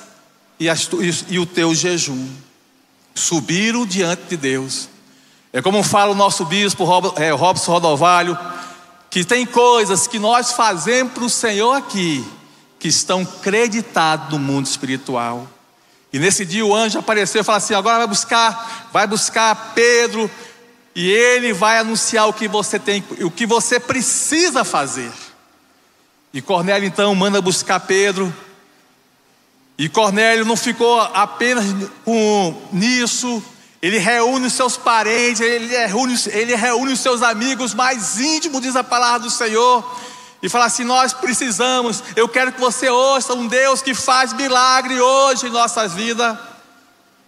e, 0.59 0.69
as, 0.69 0.87
e 1.27 1.39
o 1.39 1.45
teu 1.45 1.73
jejum, 1.73 2.29
subiram 3.15 3.85
diante 3.85 4.23
de 4.29 4.37
Deus. 4.37 4.89
É 5.51 5.61
como 5.61 5.83
fala 5.83 6.11
o 6.11 6.15
nosso 6.15 6.45
bispo 6.45 6.85
é, 7.17 7.31
Robson 7.31 7.71
Rodovalho, 7.71 8.37
que 9.09 9.25
tem 9.25 9.45
coisas 9.45 10.07
que 10.07 10.19
nós 10.19 10.53
fazemos 10.53 11.13
para 11.13 11.23
o 11.23 11.29
Senhor 11.29 11.73
aqui, 11.73 12.25
que 12.79 12.87
estão 12.87 13.25
creditados 13.25 14.29
no 14.29 14.39
mundo 14.39 14.65
espiritual. 14.67 15.47
E 16.13 16.19
nesse 16.19 16.45
dia 16.45 16.65
o 16.65 16.75
anjo 16.75 16.99
apareceu 16.99 17.41
e 17.41 17.43
falou 17.43 17.57
assim: 17.57 17.73
agora 17.73 17.97
vai 17.97 18.07
buscar, 18.07 18.89
vai 18.93 19.07
buscar 19.07 19.73
Pedro, 19.73 20.29
e 20.95 21.09
ele 21.09 21.53
vai 21.53 21.77
anunciar 21.77 22.27
o 22.27 22.33
que 22.33 22.47
você 22.47 22.77
tem, 22.77 23.03
o 23.21 23.31
que 23.31 23.45
você 23.45 23.79
precisa 23.79 24.63
fazer. 24.63 25.11
E 26.33 26.41
Cornélio 26.41 26.87
então 26.87 27.13
manda 27.15 27.41
buscar 27.41 27.79
Pedro. 27.79 28.33
E 29.77 29.89
Cornélio 29.89 30.45
não 30.45 30.55
ficou 30.55 30.99
apenas 30.99 31.65
com 32.05 32.61
nisso, 32.71 33.43
ele 33.81 33.97
reúne 33.97 34.45
os 34.45 34.53
seus 34.53 34.77
parentes, 34.77 35.41
ele 35.41 35.75
reúne, 35.75 36.15
ele 36.27 36.55
reúne 36.55 36.93
os 36.93 36.99
seus 36.99 37.21
amigos 37.21 37.73
mais 37.73 38.19
íntimos, 38.19 38.61
diz 38.61 38.75
a 38.75 38.83
palavra 38.83 39.21
do 39.21 39.29
Senhor 39.29 39.83
e 40.41 40.49
falar 40.49 40.65
assim: 40.65 40.83
nós 40.83 41.13
precisamos, 41.13 42.03
eu 42.15 42.27
quero 42.27 42.51
que 42.51 42.59
você 42.59 42.89
ouça 42.89 43.33
um 43.33 43.47
Deus 43.47 43.81
que 43.81 43.93
faz 43.93 44.33
milagre 44.33 44.99
hoje 44.99 45.47
em 45.47 45.49
nossas 45.49 45.93
vidas. 45.93 46.37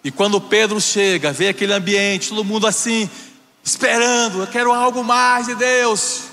E 0.04 0.10
quando 0.10 0.40
Pedro 0.40 0.80
chega, 0.80 1.32
vê 1.32 1.48
aquele 1.48 1.72
ambiente, 1.72 2.28
todo 2.28 2.44
mundo 2.44 2.66
assim, 2.66 3.08
esperando, 3.64 4.40
eu 4.40 4.46
quero 4.46 4.72
algo 4.72 5.02
mais 5.02 5.46
de 5.46 5.54
Deus. 5.54 6.24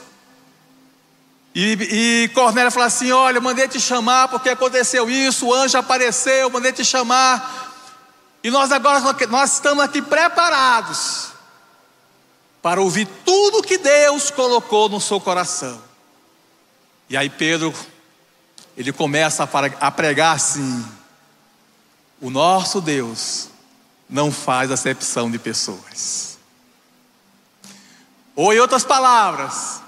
E, 1.56 2.24
e 2.24 2.30
Cornélio 2.34 2.72
fala 2.72 2.88
assim: 2.88 3.12
Olha, 3.12 3.38
eu 3.38 3.42
mandei 3.42 3.68
te 3.68 3.80
chamar 3.80 4.28
porque 4.28 4.50
aconteceu 4.50 5.10
isso, 5.10 5.48
o 5.48 5.54
anjo 5.54 5.78
apareceu, 5.78 6.34
eu 6.34 6.50
mandei 6.50 6.74
te 6.74 6.84
chamar. 6.84 7.70
E 8.44 8.52
nós 8.52 8.72
agora 8.72 9.00
nós 9.30 9.54
estamos 9.54 9.84
aqui 9.84 10.02
preparados 10.02 11.32
para 12.62 12.82
ouvir 12.82 13.08
tudo 13.26 13.64
que 13.64 13.78
Deus 13.78 14.30
colocou 14.30 14.90
no 14.90 15.00
seu 15.00 15.20
coração. 15.20 15.82
E 17.10 17.16
aí 17.16 17.30
Pedro, 17.30 17.74
ele 18.76 18.92
começa 18.92 19.48
a 19.80 19.92
pregar 19.92 20.36
assim: 20.36 20.86
o 22.20 22.30
nosso 22.30 22.82
Deus 22.82 23.50
não 24.10 24.32
faz 24.32 24.70
acepção 24.70 25.32
de 25.32 25.40
pessoas. 25.40 26.31
Ou 28.42 28.52
em 28.52 28.58
outras 28.58 28.84
palavras, 28.84 29.84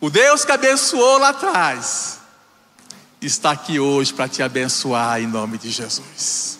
o 0.00 0.10
Deus 0.10 0.44
que 0.44 0.50
abençoou 0.50 1.18
lá 1.18 1.28
atrás, 1.28 2.18
está 3.22 3.52
aqui 3.52 3.78
hoje 3.78 4.12
para 4.12 4.26
te 4.26 4.42
abençoar 4.42 5.20
em 5.20 5.28
nome 5.28 5.56
de 5.56 5.70
Jesus. 5.70 6.58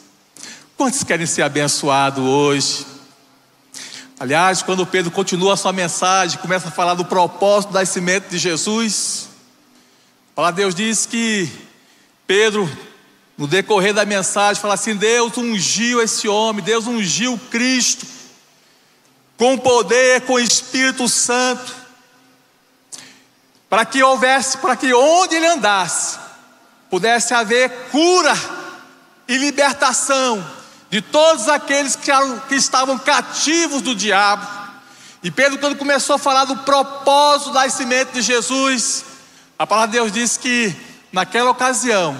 Quantos 0.76 1.02
querem 1.02 1.26
ser 1.26 1.42
abençoados 1.42 2.22
hoje? 2.22 2.86
Aliás, 4.20 4.62
quando 4.62 4.86
Pedro 4.86 5.10
continua 5.10 5.54
a 5.54 5.56
sua 5.56 5.72
mensagem, 5.72 6.38
começa 6.38 6.68
a 6.68 6.70
falar 6.70 6.94
do 6.94 7.04
propósito 7.04 7.70
do 7.70 7.74
nascimento 7.74 8.28
de 8.28 8.38
Jesus, 8.38 9.30
Fala, 10.32 10.52
Deus 10.52 10.76
diz 10.76 11.06
que 11.06 11.50
Pedro, 12.24 12.70
no 13.36 13.48
decorrer 13.48 13.92
da 13.92 14.04
mensagem, 14.04 14.62
fala 14.62 14.74
assim: 14.74 14.94
Deus 14.94 15.36
ungiu 15.36 16.00
esse 16.00 16.28
homem, 16.28 16.64
Deus 16.64 16.86
ungiu 16.86 17.36
Cristo, 17.50 18.06
com 19.36 19.58
poder, 19.58 20.22
com 20.22 20.38
Espírito 20.38 21.08
Santo, 21.08 21.74
para 23.68 23.84
que 23.84 24.02
houvesse, 24.02 24.58
para 24.58 24.76
que 24.76 24.92
onde 24.92 25.34
ele 25.34 25.46
andasse, 25.46 26.18
pudesse 26.88 27.34
haver 27.34 27.70
cura 27.90 28.34
e 29.26 29.36
libertação 29.36 30.44
de 30.90 31.00
todos 31.00 31.48
aqueles 31.48 31.96
que, 31.96 32.10
que 32.48 32.54
estavam 32.54 32.98
cativos 32.98 33.82
do 33.82 33.94
diabo. 33.94 34.46
E 35.22 35.30
Pedro, 35.30 35.58
quando 35.58 35.76
começou 35.76 36.16
a 36.16 36.18
falar 36.18 36.44
do 36.44 36.58
propósito 36.58 37.48
do 37.48 37.54
nascimento 37.54 38.12
de 38.12 38.22
Jesus, 38.22 39.04
a 39.58 39.66
palavra 39.66 39.88
de 39.90 39.98
Deus 39.98 40.12
diz 40.12 40.36
que 40.36 40.74
naquela 41.12 41.50
ocasião, 41.50 42.16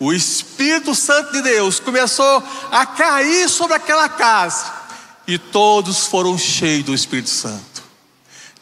o 0.00 0.12
Espírito 0.12 0.94
Santo 0.94 1.32
de 1.32 1.42
Deus 1.42 1.78
começou 1.78 2.42
a 2.72 2.86
cair 2.86 3.48
sobre 3.48 3.76
aquela 3.76 4.08
casa 4.08 4.87
e 5.28 5.36
todos 5.36 6.06
foram 6.06 6.38
cheios 6.38 6.86
do 6.86 6.94
Espírito 6.94 7.28
Santo. 7.28 7.82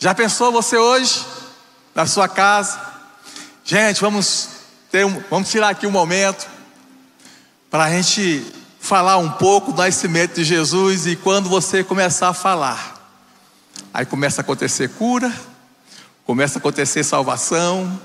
Já 0.00 0.12
pensou 0.12 0.50
você 0.50 0.76
hoje 0.76 1.24
na 1.94 2.06
sua 2.06 2.28
casa? 2.28 2.76
Gente, 3.64 4.00
vamos 4.00 4.48
ter 4.90 5.06
um, 5.06 5.22
vamos 5.30 5.48
tirar 5.48 5.68
aqui 5.68 5.86
um 5.86 5.92
momento 5.92 6.44
para 7.70 7.84
a 7.84 7.90
gente 7.90 8.44
falar 8.80 9.16
um 9.16 9.30
pouco 9.30 9.72
do 9.72 9.78
nascimento 9.78 10.34
de 10.34 10.42
Jesus 10.42 11.06
e 11.06 11.14
quando 11.14 11.48
você 11.48 11.84
começar 11.84 12.30
a 12.30 12.34
falar, 12.34 13.14
aí 13.94 14.04
começa 14.04 14.40
a 14.40 14.42
acontecer 14.42 14.88
cura, 14.88 15.32
começa 16.24 16.58
a 16.58 16.60
acontecer 16.60 17.04
salvação, 17.04 18.00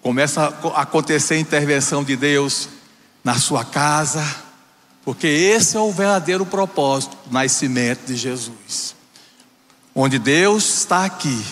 começa 0.00 0.54
a 0.74 0.80
acontecer 0.80 1.38
intervenção 1.38 2.02
de 2.02 2.16
Deus 2.16 2.70
na 3.22 3.38
sua 3.38 3.66
casa, 3.66 4.24
porque 5.04 5.26
esse 5.26 5.76
é 5.76 5.80
o 5.80 5.90
verdadeiro 5.92 6.46
propósito 6.46 7.16
do 7.26 7.32
nascimento 7.32 8.06
de 8.06 8.16
Jesus. 8.16 8.94
Onde 9.94 10.18
Deus 10.18 10.80
está 10.80 11.04
aqui 11.04 11.44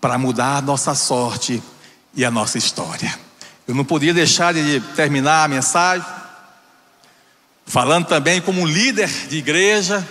para 0.00 0.18
mudar 0.18 0.56
a 0.56 0.62
nossa 0.62 0.94
sorte 0.94 1.62
e 2.14 2.24
a 2.24 2.30
nossa 2.30 2.58
história. 2.58 3.18
Eu 3.66 3.74
não 3.74 3.84
podia 3.84 4.14
deixar 4.14 4.54
de 4.54 4.80
terminar 4.94 5.44
a 5.44 5.48
mensagem 5.48 6.06
falando 7.66 8.06
também 8.06 8.40
como 8.40 8.66
líder 8.66 9.08
de 9.28 9.36
igreja. 9.36 10.06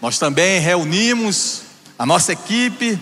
Nós 0.00 0.18
também 0.18 0.60
reunimos 0.60 1.62
a 1.98 2.04
nossa 2.04 2.32
equipe 2.32 2.98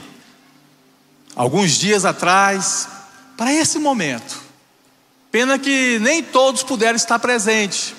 alguns 1.34 1.72
dias 1.72 2.04
atrás 2.04 2.88
para 3.36 3.52
esse 3.52 3.78
momento. 3.78 4.42
Pena 5.30 5.58
que 5.58 5.98
nem 6.00 6.22
todos 6.22 6.62
puderam 6.62 6.96
estar 6.96 7.18
presentes, 7.18 7.94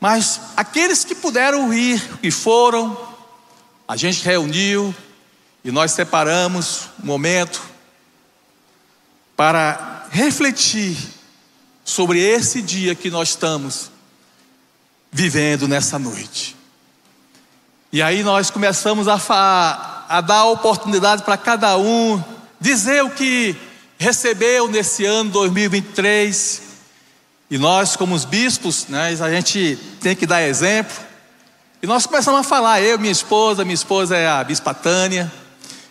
mas 0.00 0.40
aqueles 0.56 1.04
que 1.04 1.14
puderam 1.14 1.72
ir 1.72 2.02
e 2.22 2.30
foram, 2.30 2.96
a 3.86 3.96
gente 3.96 4.24
reuniu 4.24 4.94
e 5.62 5.70
nós 5.70 5.92
separamos 5.92 6.88
um 7.02 7.06
momento 7.06 7.60
para 9.36 10.06
refletir 10.10 10.96
sobre 11.84 12.18
esse 12.18 12.62
dia 12.62 12.94
que 12.94 13.10
nós 13.10 13.30
estamos 13.30 13.90
vivendo 15.12 15.68
nessa 15.68 15.98
noite. 15.98 16.56
E 17.92 18.00
aí 18.00 18.22
nós 18.22 18.50
começamos 18.50 19.08
a, 19.08 20.06
a 20.08 20.20
dar 20.20 20.44
oportunidade 20.44 21.22
para 21.24 21.36
cada 21.36 21.76
um 21.76 22.22
dizer 22.60 23.02
o 23.02 23.10
que 23.10 23.56
recebeu 23.98 24.68
nesse 24.68 25.04
ano 25.04 25.30
2023. 25.30 26.69
E 27.50 27.58
nós, 27.58 27.96
como 27.96 28.14
os 28.14 28.24
bispos, 28.24 28.86
né, 28.88 29.08
a 29.20 29.30
gente 29.30 29.76
tem 30.00 30.14
que 30.14 30.24
dar 30.24 30.40
exemplo. 30.42 30.96
E 31.82 31.86
nós 31.86 32.06
começamos 32.06 32.40
a 32.40 32.44
falar, 32.44 32.80
eu, 32.80 32.96
minha 32.96 33.10
esposa, 33.10 33.64
minha 33.64 33.74
esposa 33.74 34.16
é 34.16 34.28
a 34.28 34.44
bispa 34.44 34.72
Tânia. 34.72 35.30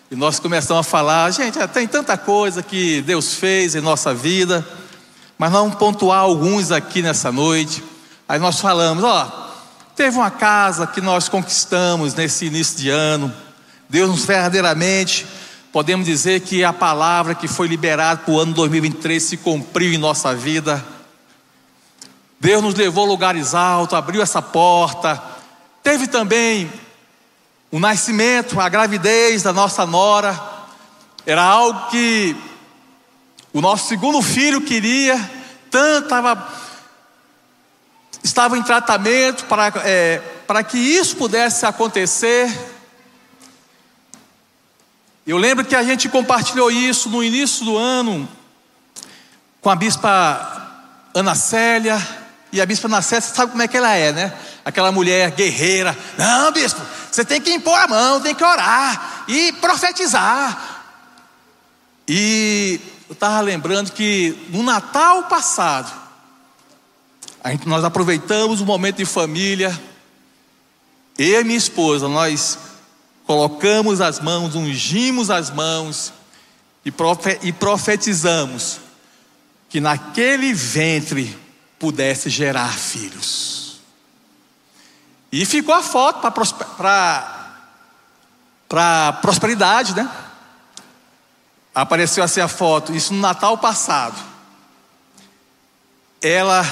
E 0.09 0.15
nós 0.15 0.39
começamos 0.39 0.87
a 0.87 0.89
falar, 0.89 1.29
gente, 1.31 1.59
tem 1.67 1.85
tanta 1.85 2.17
coisa 2.17 2.63
que 2.63 3.01
Deus 3.01 3.33
fez 3.33 3.75
em 3.75 3.81
nossa 3.81 4.13
vida, 4.13 4.65
mas 5.37 5.51
vamos 5.51 5.75
pontuar 5.75 6.21
alguns 6.21 6.71
aqui 6.71 7.01
nessa 7.01 7.29
noite. 7.29 7.83
Aí 8.27 8.39
nós 8.39 8.61
falamos, 8.61 9.03
ó, 9.03 9.51
teve 9.95 10.17
uma 10.17 10.31
casa 10.31 10.87
que 10.87 11.01
nós 11.01 11.27
conquistamos 11.27 12.13
nesse 12.13 12.45
início 12.45 12.77
de 12.77 12.89
ano. 12.89 13.33
Deus 13.89 14.09
nos 14.09 14.23
verdadeiramente, 14.23 15.27
podemos 15.73 16.05
dizer 16.05 16.39
que 16.39 16.63
a 16.63 16.71
palavra 16.71 17.35
que 17.35 17.49
foi 17.49 17.67
liberada 17.67 18.21
para 18.21 18.33
o 18.33 18.39
ano 18.39 18.53
2023 18.53 19.21
se 19.21 19.35
cumpriu 19.35 19.91
em 19.91 19.97
nossa 19.97 20.33
vida. 20.33 20.83
Deus 22.39 22.63
nos 22.63 22.75
levou 22.75 23.05
a 23.05 23.07
lugares 23.07 23.53
altos, 23.53 23.97
abriu 23.97 24.21
essa 24.21 24.41
porta. 24.41 25.21
Teve 25.83 26.07
também 26.07 26.71
o 27.69 27.79
nascimento, 27.79 28.59
a 28.59 28.69
gravidez 28.69 29.43
da 29.43 29.51
nossa 29.51 29.85
nora, 29.85 30.39
era 31.25 31.43
algo 31.43 31.89
que 31.89 32.35
o 33.53 33.61
nosso 33.61 33.87
segundo 33.87 34.21
filho 34.21 34.61
queria, 34.61 35.17
tanto 35.69 36.05
estava, 36.05 36.49
estava 38.23 38.57
em 38.57 38.63
tratamento 38.63 39.45
para, 39.45 39.73
é, 39.83 40.19
para 40.47 40.63
que 40.63 40.77
isso 40.77 41.17
pudesse 41.17 41.65
acontecer. 41.65 42.49
Eu 45.27 45.37
lembro 45.37 45.65
que 45.65 45.75
a 45.75 45.83
gente 45.83 46.07
compartilhou 46.07 46.71
isso 46.71 47.09
no 47.09 47.23
início 47.23 47.65
do 47.65 47.77
ano 47.77 48.27
com 49.61 49.69
a 49.69 49.75
bispa 49.75 51.09
Ana 51.13 51.35
Célia, 51.35 52.18
e 52.51 52.59
a 52.59 52.65
bispa 52.65 52.89
Célia, 53.01 53.21
você 53.21 53.35
sabe 53.35 53.51
como 53.51 53.61
é 53.61 53.67
que 53.67 53.77
ela 53.77 53.93
é, 53.93 54.11
né? 54.11 54.33
Aquela 54.65 54.91
mulher 54.91 55.31
guerreira. 55.31 55.95
Não, 56.17 56.51
bispo, 56.51 56.81
você 57.11 57.23
tem 57.23 57.39
que 57.39 57.51
impor 57.51 57.77
a 57.79 57.87
mão, 57.87 58.21
tem 58.21 58.33
que 58.33 58.43
orar 58.43 59.25
e 59.27 59.53
profetizar. 59.53 60.83
E 62.07 62.79
eu 63.07 63.13
estava 63.13 63.39
lembrando 63.41 63.91
que 63.91 64.35
no 64.49 64.63
Natal 64.63 65.23
passado, 65.23 65.91
gente, 67.45 67.67
nós 67.67 67.83
aproveitamos 67.83 68.61
o 68.61 68.65
momento 68.65 68.97
de 68.97 69.05
família. 69.05 69.79
Eu 71.17 71.41
e 71.41 71.43
minha 71.43 71.57
esposa, 71.57 72.07
nós 72.07 72.57
colocamos 73.27 74.01
as 74.01 74.19
mãos, 74.19 74.55
ungimos 74.55 75.29
as 75.29 75.51
mãos 75.51 76.11
e 76.83 77.51
profetizamos 77.51 78.79
que 79.69 79.79
naquele 79.79 80.51
ventre 80.51 81.37
pudesse 81.79 82.29
gerar 82.29 82.77
filhos. 82.77 83.79
E 85.31 85.45
ficou 85.45 85.73
a 85.73 85.81
foto 85.81 86.19
para 88.67 89.13
prosperidade, 89.21 89.95
né? 89.95 90.09
Apareceu 91.73 92.23
assim 92.23 92.41
a 92.41 92.47
foto, 92.47 92.93
isso 92.93 93.13
no 93.13 93.19
Natal 93.19 93.57
passado. 93.57 94.17
Ela, 96.21 96.63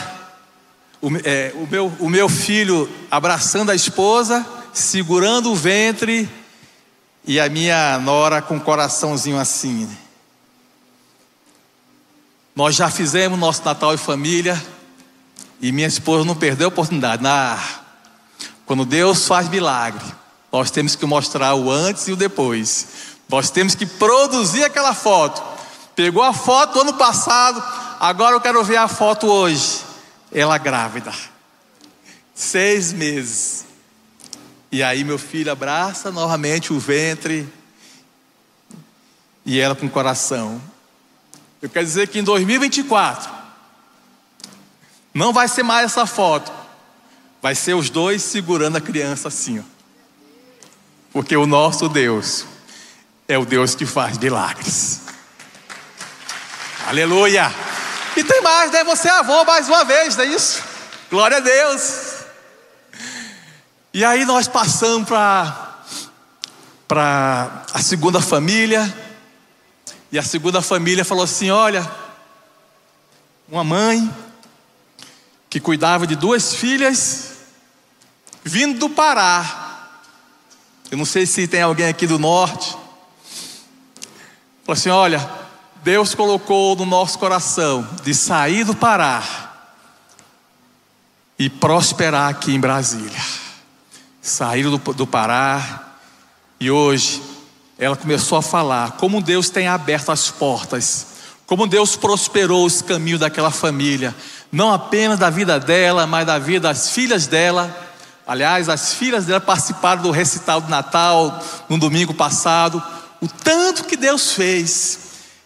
o, 1.02 1.10
é, 1.24 1.54
o, 1.56 1.65
meu, 1.67 1.88
o 2.00 2.10
meu 2.10 2.28
filho 2.28 2.91
abraçando 3.10 3.72
a 3.72 3.76
esposa, 3.76 4.46
segurando 4.74 5.52
o 5.52 5.56
ventre, 5.56 6.30
e 7.24 7.39
a 7.39 7.48
minha 7.50 8.00
nora 8.00 8.41
com 8.41 8.58
o 8.58 8.62
coraçãozinho 8.62 9.38
assim. 9.38 9.88
Nós 12.56 12.76
já 12.76 12.89
fizemos 12.89 13.38
nosso 13.38 13.63
Natal 13.63 13.93
em 13.93 13.98
família, 13.98 14.60
e 15.60 15.72
minha 15.72 15.88
esposa 15.88 16.26
não 16.26 16.36
perdeu 16.36 16.67
a 16.67 16.70
oportunidade. 16.70 17.22
Na, 17.24 17.58
quando 18.65 18.86
Deus 18.86 19.26
faz 19.28 19.50
milagre, 19.50 20.06
nós 20.52 20.72
temos 20.72 20.96
que 20.96 21.06
mostrar 21.06 21.56
o 21.56 21.72
antes 21.72 22.08
e 22.08 22.12
o 22.12 22.15
depois. 22.15 22.88
Nós 23.30 23.50
temos 23.50 23.76
que 23.76 23.86
produzir 23.86 24.63
aquela 24.63 24.93
foto. 24.93 25.41
Pegou 25.96 26.24
a 26.24 26.34
foto 26.34 26.80
ano 26.80 26.93
passado, 26.93 27.63
agora 28.00 28.36
eu 28.36 28.41
quero 28.41 28.63
ver 28.63 28.78
a 28.78 28.88
foto 28.88 29.28
hoje. 29.28 29.82
Ela 30.32 30.58
grávida, 30.58 31.12
seis 32.36 32.93
meses. 32.93 33.65
E 34.72 34.84
aí 34.84 35.04
meu 35.04 35.17
filho 35.17 35.52
abraça 35.52 36.12
novamente 36.12 36.74
o 36.74 36.80
ventre 36.80 37.48
e 39.46 39.60
ela 39.60 39.76
com 39.76 39.86
o 39.86 39.89
coração. 39.89 40.62
Eu 41.62 41.70
quero 41.70 41.86
dizer 41.86 42.10
que 42.10 42.20
em 42.20 42.24
2024 42.24 43.37
não 45.17 45.34
vai 45.34 45.47
ser 45.47 45.63
mais 45.63 45.86
essa 45.86 46.06
foto, 46.06 46.51
Vai 47.41 47.53
ser 47.53 47.75
os 47.75 47.89
dois 47.89 48.23
segurando 48.23 48.77
a 48.77 48.82
criança 48.82 49.27
assim, 49.27 49.60
ó. 49.60 49.63
Porque 51.13 51.38
o 51.38 51.45
nosso 51.45 51.88
Deus 51.88 52.45
é 53.27 53.38
o 53.38 53.45
Deus 53.45 53.75
que 53.75 53.86
faz 53.86 54.17
milagres. 54.17 55.01
Aleluia! 56.88 57.53
E 58.15 58.23
tem 58.23 58.41
mais, 58.41 58.71
né? 58.71 58.84
Você 58.84 59.08
é 59.08 59.12
avô 59.12 59.45
mais 59.45 59.67
uma 59.67 59.86
vez, 59.86 60.15
não 60.15 60.23
é 60.23 60.27
isso? 60.27 60.63
Glória 61.10 61.38
a 61.38 61.39
Deus! 61.39 62.15
E 63.93 64.03
aí 64.03 64.25
nós 64.25 64.47
passamos 64.47 65.08
para 65.08 65.65
para 66.88 67.65
a 67.73 67.82
segunda 67.82 68.19
família. 68.19 68.93
E 70.12 70.17
a 70.17 70.23
segunda 70.23 70.62
família 70.62 71.06
falou 71.06 71.23
assim: 71.23 71.51
olha, 71.51 71.89
uma 73.47 73.63
mãe 73.63 74.13
que 75.49 75.60
cuidava 75.60 76.05
de 76.05 76.15
duas 76.15 76.53
filhas, 76.53 77.31
vindo 78.43 78.79
do 78.79 78.89
Pará. 78.89 79.89
Eu 80.91 80.97
não 80.97 81.05
sei 81.05 81.25
se 81.25 81.47
tem 81.47 81.62
alguém 81.62 81.88
aqui 81.88 82.05
do 82.05 82.19
norte. 82.19 82.71
Falou 84.65 84.73
assim: 84.73 84.89
olha, 84.89 85.29
Deus 85.83 86.13
colocou 86.13 86.75
no 86.75 86.86
nosso 86.86 87.17
coração 87.17 87.88
de 88.03 88.13
sair 88.13 88.63
do 88.63 88.75
Pará 88.75 89.23
e 91.39 91.49
prosperar 91.49 92.29
aqui 92.29 92.53
em 92.53 92.60
Brasília. 92.60 93.21
Saíram 94.21 94.71
do, 94.71 94.93
do 94.93 95.07
Pará 95.07 95.93
e 96.60 96.69
hoje 96.69 97.21
ela 97.79 97.95
começou 97.95 98.38
a 98.38 98.41
falar 98.41 98.93
como 98.93 99.21
Deus 99.21 99.49
tem 99.49 99.67
aberto 99.67 100.12
as 100.12 100.29
portas 100.31 101.17
como 101.47 101.65
Deus 101.65 101.95
prosperou 101.95 102.65
os 102.65 102.81
caminhos 102.81 103.21
daquela 103.21 103.49
família, 103.49 104.13
não 104.51 104.73
apenas 104.73 105.19
da 105.19 105.29
vida 105.29 105.60
dela, 105.60 106.07
mas 106.07 106.25
da 106.25 106.39
vida 106.39 106.67
das 106.67 106.89
filhas 106.89 107.27
dela. 107.27 107.75
Aliás, 108.25 108.69
as 108.69 108.93
filhas 108.93 109.25
dela 109.25 109.39
participaram 109.39 110.01
do 110.01 110.12
recital 110.12 110.62
do 110.62 110.69
Natal 110.69 111.41
no 111.69 111.77
domingo 111.77 112.13
passado. 112.13 112.81
O 113.21 113.27
tanto 113.27 113.86
que 113.86 113.97
Deus 113.97 114.31
fez. 114.33 114.99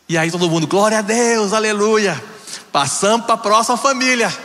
E 0.09 0.17
aí 0.17 0.31
todo 0.31 0.49
mundo, 0.49 0.67
glória 0.67 0.99
a 0.99 1.01
Deus, 1.01 1.53
aleluia. 1.53 2.21
Passamos 2.71 3.25
para 3.25 3.35
a 3.35 3.37
próxima 3.37 3.77
família. 3.77 4.35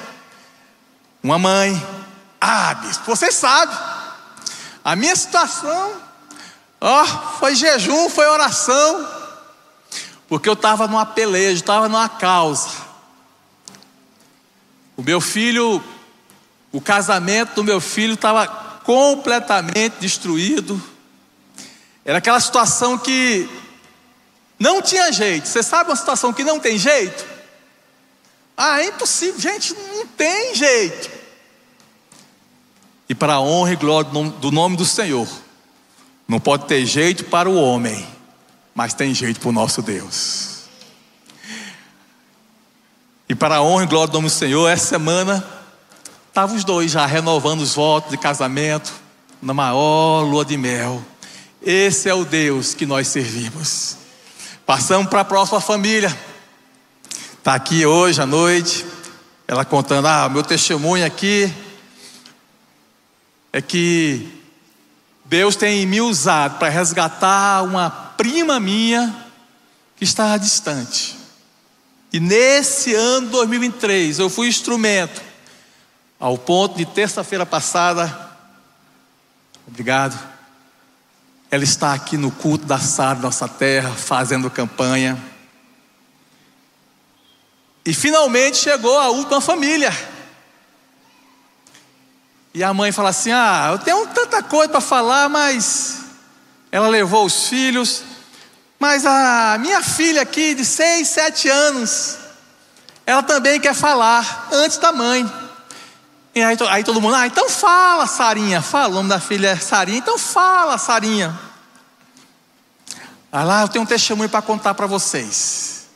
Uma 1.23 1.39
mãe. 1.39 1.87
Ah, 2.41 2.75
bispo, 2.75 3.05
você 3.05 3.33
sabe. 3.33 3.75
A 4.85 4.95
minha 4.95 5.17
situação, 5.17 5.93
ó, 6.81 7.05
foi 7.41 7.57
jejum, 7.57 8.09
foi 8.09 8.27
oração. 8.27 9.09
Porque 10.29 10.49
eu 10.49 10.53
estava 10.53 10.87
numa 10.87 11.07
peleja, 11.07 11.55
estava 11.55 11.89
numa 11.89 12.09
causa. 12.09 12.86
O 14.97 15.03
meu 15.03 15.21
filho, 15.21 15.83
o 16.73 16.81
casamento 16.81 17.57
do 17.57 17.65
meu 17.65 17.81
filho 17.81 18.15
estava 18.15 18.47
completamente 18.85 19.97
destruído. 20.01 20.83
Era 22.05 22.19
aquela 22.19 22.41
situação 22.41 22.97
que 22.97 23.49
não 24.59 24.81
tinha 24.81 25.13
jeito. 25.13 25.49
Você 25.49 25.63
sabe 25.63 25.91
uma 25.91 25.97
situação 25.97 26.33
que 26.33 26.45
não 26.45 26.59
tem 26.59 26.79
jeito? 26.79 27.27
Ah, 28.57 28.81
é 28.81 28.87
impossível, 28.87 29.39
gente, 29.39 29.75
não 29.75 30.07
tem 30.07 30.55
jeito. 30.55 31.11
E 33.09 33.15
para 33.15 33.35
a 33.35 33.41
honra 33.41 33.73
e 33.73 33.77
glória 33.77 34.11
do 34.11 34.51
nome 34.51 34.77
do 34.77 34.85
Senhor, 34.85 35.29
não 36.27 36.41
pode 36.41 36.67
ter 36.67 36.85
jeito 36.87 37.25
para 37.25 37.49
o 37.49 37.55
homem, 37.55 38.07
mas 38.75 38.95
tem 38.95 39.15
jeito 39.15 39.41
para 39.41 39.51
o 39.51 39.53
nosso 39.53 39.83
Deus. 39.83 40.56
E 43.29 43.35
para 43.35 43.57
a 43.57 43.63
honra 43.63 43.85
e 43.85 43.87
glória 43.89 44.07
do 44.07 44.15
nome 44.15 44.29
do 44.29 44.33
Senhor, 44.33 44.69
essa 44.69 44.87
semana 44.87 45.45
estavam 46.29 46.55
os 46.55 46.63
dois 46.63 46.93
já 46.93 47.05
renovando 47.07 47.61
os 47.61 47.75
votos 47.75 48.11
de 48.11 48.17
casamento, 48.17 48.93
na 49.43 49.53
maior 49.53 50.23
lua 50.23 50.45
de 50.45 50.57
mel. 50.57 51.05
Esse 51.61 52.09
é 52.09 52.15
o 52.15 52.25
Deus 52.25 52.73
que 52.73 52.87
nós 52.87 53.09
servimos. 53.09 53.97
Passamos 54.65 55.09
para 55.09 55.23
a 55.23 55.25
próxima 55.25 55.61
família. 55.61 56.17
Está 57.39 57.55
aqui 57.55 57.85
hoje 57.85 58.23
à 58.23 58.27
noite, 58.27 58.87
ela 59.49 59.65
contando: 59.65 60.07
ah, 60.07 60.29
meu 60.29 60.45
testemunho 60.45 61.05
aqui 61.05 61.53
é 63.53 63.61
que 63.61 64.29
Deus 65.25 65.57
tem 65.57 65.85
me 65.85 66.01
usado 66.01 66.59
para 66.59 66.69
resgatar 66.69 67.65
uma 67.65 67.91
prima 67.91 68.61
minha 68.61 69.13
que 69.97 70.05
estava 70.05 70.39
distante. 70.39 71.16
E 72.13 72.21
nesse 72.21 72.95
ano 72.95 73.29
2023 73.31 74.19
eu 74.19 74.31
fui 74.31 74.49
instrumento, 74.49 75.21
ao 76.19 76.39
ponto 76.39 76.77
de 76.77 76.87
terça-feira 76.87 77.45
passada, 77.45 78.31
obrigado, 79.67 80.19
ela 81.51 81.65
está 81.65 81.93
aqui 81.93 82.17
no 82.17 82.31
culto 82.31 82.65
da 82.65 82.79
Sara, 82.79 83.19
nossa 83.19 83.49
terra, 83.49 83.91
fazendo 83.91 84.51
campanha. 84.51 85.17
E 87.85 87.95
finalmente 87.95 88.57
chegou 88.57 88.99
a 88.99 89.09
última 89.09 89.41
família. 89.41 89.93
E 92.53 92.65
a 92.65 92.75
mãe 92.75 92.91
fala 92.91 93.11
assim: 93.11 93.31
Ah, 93.31 93.69
eu 93.73 93.79
tenho 93.79 94.07
tanta 94.09 94.43
coisa 94.43 94.71
para 94.71 94.81
falar, 94.81 95.29
mas 95.29 96.01
ela 96.73 96.89
levou 96.89 97.25
os 97.25 97.49
filhos. 97.49 98.03
Mas 98.79 99.05
a 99.07 99.57
minha 99.59 99.83
filha 99.83 100.23
aqui, 100.23 100.55
de 100.55 100.65
seis, 100.65 101.09
sete 101.09 101.49
anos, 101.49 102.19
ela 103.07 103.23
também 103.23 103.59
quer 103.61 103.75
falar 103.75 104.49
antes 104.53 104.79
da 104.79 104.93
mãe. 104.93 105.31
E 106.35 106.43
aí, 106.43 106.57
aí 106.69 106.85
todo 106.85 107.01
mundo, 107.01 107.15
ah, 107.15 107.27
então 107.27 107.49
fala, 107.49 108.07
Sarinha. 108.07 108.61
Fala, 108.61 108.89
o 108.89 108.95
nome 108.95 109.09
da 109.09 109.21
filha 109.21 109.49
é 109.49 109.57
Sarinha. 109.57 109.99
Então 109.99 110.19
fala, 110.19 110.77
Sarinha. 110.79 111.39
Ah 113.33 113.45
lá, 113.45 113.63
eu 113.63 113.69
tenho 113.69 113.85
um 113.85 113.87
testemunho 113.87 114.29
para 114.29 114.43
contar 114.43 114.75
para 114.75 114.87
vocês. 114.87 115.87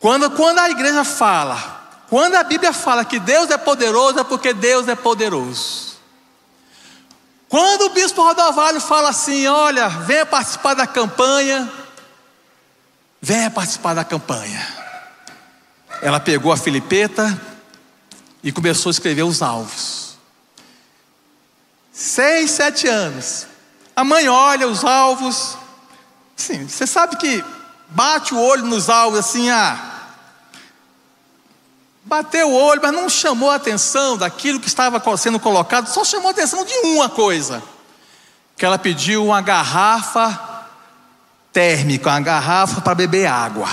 Quando, 0.00 0.30
quando 0.30 0.58
a 0.58 0.70
igreja 0.70 1.04
fala 1.04 1.86
quando 2.08 2.36
a 2.36 2.42
Bíblia 2.42 2.72
fala 2.72 3.04
que 3.04 3.18
Deus 3.18 3.50
é 3.50 3.58
poderoso, 3.58 4.20
é 4.20 4.24
porque 4.24 4.52
Deus 4.52 4.86
é 4.88 4.94
poderoso. 4.94 5.85
Quando 7.48 7.82
o 7.82 7.90
bispo 7.90 8.22
Rodovalho 8.22 8.80
fala 8.80 9.10
assim: 9.10 9.46
olha, 9.46 9.88
venha 9.88 10.26
participar 10.26 10.74
da 10.74 10.86
campanha, 10.86 11.70
venha 13.20 13.50
participar 13.50 13.94
da 13.94 14.04
campanha. 14.04 14.66
Ela 16.02 16.20
pegou 16.20 16.52
a 16.52 16.56
filipeta 16.56 17.40
e 18.42 18.52
começou 18.52 18.90
a 18.90 18.92
escrever 18.92 19.22
os 19.22 19.42
alvos. 19.42 20.16
Seis, 21.92 22.50
sete 22.50 22.86
anos. 22.86 23.46
A 23.94 24.04
mãe 24.04 24.28
olha 24.28 24.68
os 24.68 24.84
alvos. 24.84 25.56
Sim, 26.36 26.68
você 26.68 26.86
sabe 26.86 27.16
que 27.16 27.42
bate 27.88 28.34
o 28.34 28.38
olho 28.38 28.66
nos 28.66 28.90
alvos 28.90 29.20
assim, 29.20 29.48
ah 29.48 29.95
bateu 32.06 32.48
o 32.48 32.54
olho, 32.54 32.80
mas 32.80 32.92
não 32.92 33.08
chamou 33.08 33.50
a 33.50 33.56
atenção 33.56 34.16
daquilo 34.16 34.60
que 34.60 34.68
estava 34.68 35.02
sendo 35.16 35.40
colocado, 35.40 35.88
só 35.88 36.04
chamou 36.04 36.28
a 36.28 36.30
atenção 36.30 36.64
de 36.64 36.72
uma 36.84 37.08
coisa: 37.08 37.62
que 38.56 38.64
ela 38.64 38.78
pediu 38.78 39.26
uma 39.26 39.42
garrafa 39.42 40.64
térmica, 41.52 42.10
uma 42.10 42.20
garrafa 42.20 42.80
para 42.80 42.94
beber 42.94 43.26
água. 43.26 43.68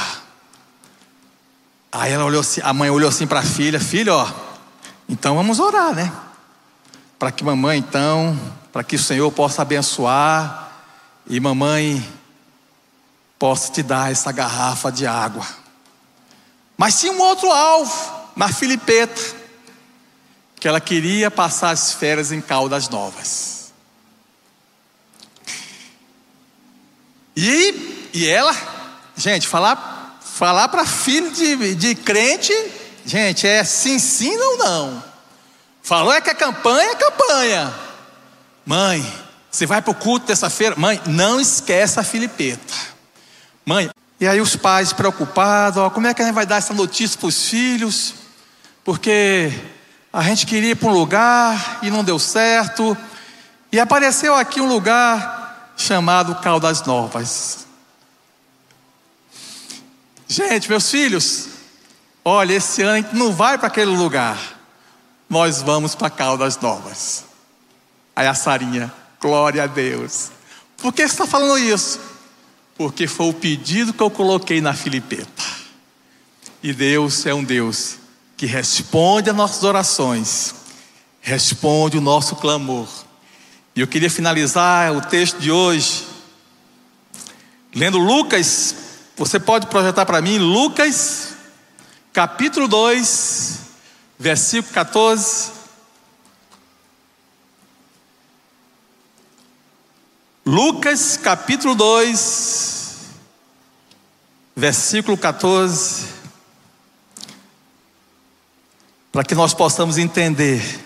Aí 1.91 2.12
ela 2.12 2.26
olhou 2.26 2.41
assim, 2.41 2.60
a 2.63 2.74
mãe 2.74 2.89
olhou 2.89 3.08
assim 3.08 3.28
para 3.28 3.41
a 3.41 3.43
filha, 3.43 3.80
filha, 3.80 4.15
ó, 4.15 4.28
então 5.08 5.36
vamos 5.36 5.60
orar, 5.60 5.93
né? 5.93 6.12
Para 7.19 7.32
que 7.32 7.43
mamãe 7.43 7.78
então, 7.78 8.38
para 8.72 8.84
que 8.84 8.96
o 8.96 9.00
Senhor 9.00 9.32
possa 9.32 9.62
abençoar 9.62 10.72
e 11.28 11.39
mamãe 11.39 12.04
possa 13.38 13.72
te 13.72 13.84
dar 13.84 14.12
essa 14.12 14.32
garrafa 14.32 14.91
de 14.91 15.06
água. 15.06 15.46
Mas 16.76 17.00
tinha 17.00 17.13
um 17.13 17.22
outro 17.22 17.52
alvo 17.52 18.22
na 18.36 18.50
Filipeta, 18.50 19.22
que 20.56 20.67
ela 20.67 20.80
queria 20.80 21.30
passar 21.30 21.72
as 21.72 21.93
férias 21.93 22.32
em 22.32 22.41
Caldas 22.41 22.89
Novas. 22.89 23.72
E, 27.36 28.10
e 28.13 28.28
ela, 28.28 28.56
gente, 29.15 29.48
falar, 29.48 30.19
falar 30.22 30.67
para 30.67 30.86
filho 30.86 31.32
de, 31.32 31.76
de 31.76 31.96
crente, 31.96 32.54
gente, 33.06 33.48
é 33.48 33.63
sim, 33.63 33.98
sim, 34.00 34.36
não, 34.38 34.58
não. 34.58 35.04
Falou 35.82 36.13
é 36.13 36.22
que 36.22 36.30
é 36.30 36.34
campanha, 36.34 36.91
é 36.91 36.96
campanha. 36.96 37.74
Mãe, 38.65 39.06
você 39.52 39.65
vai 39.65 39.82
para 39.82 39.91
o 39.91 39.96
culto 39.96 40.28
terça-feira? 40.28 40.76
Mãe, 40.78 41.02
não 41.08 41.41
esqueça 41.41 42.02
a 42.02 42.04
Filipeta. 42.04 42.74
Mãe, 43.65 43.89
e 44.19 44.28
aí 44.28 44.39
os 44.39 44.56
pais 44.56 44.93
preocupados, 44.93 45.78
ó, 45.78 45.89
como 45.89 46.08
é 46.08 46.13
que 46.13 46.22
a 46.22 46.26
gente 46.26 46.36
vai 46.36 46.46
dar 46.46 46.58
essa 46.58 46.74
notícia 46.74 47.19
para 47.19 47.28
os 47.28 47.50
filhos? 47.50 48.13
Porque 48.84 49.52
a 50.12 50.22
gente 50.24 50.46
queria 50.46 50.72
ir 50.72 50.76
para 50.76 50.89
um 50.89 50.93
lugar 50.93 51.80
e 51.82 51.89
não 51.89 52.04
deu 52.04 52.19
certo, 52.19 52.96
e 53.72 53.80
apareceu 53.80 54.36
aqui 54.36 54.60
um 54.62 54.67
lugar 54.67 55.74
chamado 55.78 56.36
Caldas 56.36 56.84
Novas. 56.84 57.65
Gente, 60.28 60.69
meus 60.69 60.89
filhos, 60.89 61.48
olha, 62.24 62.54
esse 62.54 62.82
ano 62.82 62.91
a 62.91 62.96
gente 62.98 63.15
não 63.15 63.32
vai 63.32 63.58
para 63.58 63.67
aquele 63.67 63.96
lugar, 63.96 64.38
nós 65.30 65.62
vamos 65.62 65.96
para 65.96 66.10
Caldas 66.10 66.60
Novas. 66.60 67.26
Aí 68.15 68.28
a 68.28 68.34
Sarinha, 68.34 68.93
glória 69.19 69.63
a 69.63 69.67
Deus. 69.67 70.30
Por 70.78 70.93
que 70.93 71.08
você 71.08 71.13
está 71.13 71.26
falando 71.26 71.58
isso? 71.58 72.00
Porque 72.76 73.08
foi 73.08 73.30
o 73.30 73.34
pedido 73.34 73.93
que 73.93 74.04
eu 74.04 74.12
coloquei 74.12 74.62
na 74.62 74.74
Filipeta. 74.74 75.43
E 76.62 76.74
Deus 76.74 77.26
é 77.26 77.34
um 77.34 77.43
Deus 77.43 78.03
que 78.36 78.46
responde 78.46 79.30
às 79.30 79.36
nossas 79.36 79.63
orações, 79.63 80.56
responde 81.22 81.98
o 81.98 82.02
nosso 82.02 82.36
clamor. 82.36 82.88
E 83.76 83.82
eu 83.82 83.88
queria 83.88 84.10
finalizar 84.10 84.91
o 84.96 85.02
texto 85.02 85.39
de 85.39 85.52
hoje 85.52 86.06
lendo 87.74 87.98
Lucas, 87.98 88.76
você 89.17 89.39
pode 89.39 89.67
projetar 89.67 90.06
para 90.06 90.22
mim 90.22 90.38
Lucas, 90.38 91.34
capítulo 92.12 92.67
2, 92.67 93.60
versículo 94.19 94.74
14. 94.74 95.52
Lucas 100.46 101.17
capítulo 101.17 101.74
2, 101.74 102.98
versículo 104.56 105.17
14 105.17 106.12
para 109.13 109.23
que 109.23 109.36
nós 109.36 109.54
possamos 109.54 109.99
entender 109.99 110.84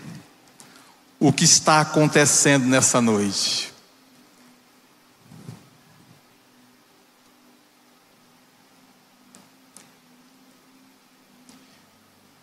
o 1.18 1.32
que 1.32 1.46
está 1.46 1.80
acontecendo 1.80 2.66
nessa 2.66 3.00
noite. 3.00 3.74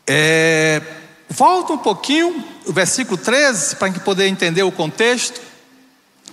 É, 0.06 0.80
volta 1.28 1.74
um 1.74 1.78
pouquinho, 1.78 2.42
o 2.64 2.72
versículo 2.72 3.18
13, 3.18 3.76
para 3.76 3.92
que 3.92 4.00
poder 4.00 4.26
entender 4.26 4.62
o 4.62 4.72
contexto, 4.72 5.38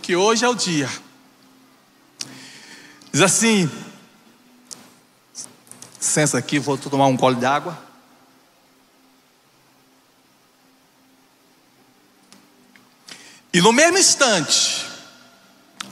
que 0.01 0.15
hoje 0.15 0.45
é 0.45 0.47
o 0.47 0.55
dia. 0.55 0.89
Diz 3.11 3.21
assim: 3.21 3.69
licença 5.99 6.37
aqui, 6.37 6.57
vou 6.57 6.77
tomar 6.77 7.07
um 7.07 7.17
gole 7.17 7.35
d'água. 7.35 7.90
E 13.53 13.59
no 13.59 13.73
mesmo 13.73 13.97
instante, 13.97 14.85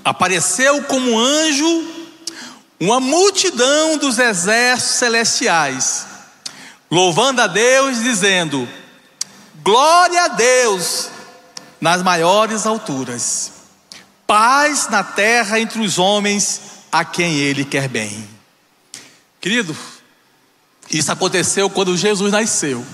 apareceu 0.03 0.83
como 0.83 1.11
um 1.11 1.19
anjo 1.19 1.99
uma 2.79 2.99
multidão 2.99 3.97
dos 3.97 4.17
exércitos 4.17 4.97
celestiais, 4.97 6.05
louvando 6.89 7.41
a 7.41 7.47
Deus, 7.47 8.01
dizendo: 8.01 8.67
Glória 9.61 10.23
a 10.23 10.27
Deus 10.29 11.09
nas 11.81 12.01
maiores 12.01 12.65
alturas, 12.65 13.51
paz 14.25 14.87
na 14.89 15.03
terra 15.03 15.59
entre 15.59 15.81
os 15.81 15.97
homens 15.99 16.61
a 16.91 17.03
quem 17.03 17.35
Ele 17.35 17.65
quer 17.65 17.89
bem. 17.89 18.27
Querido, 19.41 19.75
isso 20.89 21.11
aconteceu 21.11 21.69
quando 21.69 21.97
Jesus 21.97 22.31
nasceu. 22.31 22.85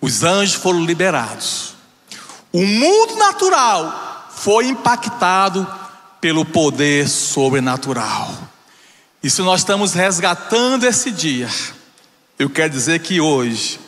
Os 0.00 0.24
anjos 0.24 0.56
foram 0.56 0.84
liberados. 0.84 1.71
O 2.52 2.66
mundo 2.66 3.16
natural 3.16 4.28
foi 4.36 4.66
impactado 4.66 5.66
pelo 6.20 6.44
poder 6.44 7.08
sobrenatural. 7.08 8.30
E 9.22 9.30
se 9.30 9.40
nós 9.40 9.60
estamos 9.60 9.94
resgatando 9.94 10.84
esse 10.84 11.10
dia, 11.10 11.48
eu 12.38 12.50
quero 12.50 12.70
dizer 12.70 13.00
que 13.00 13.20
hoje 13.20 13.80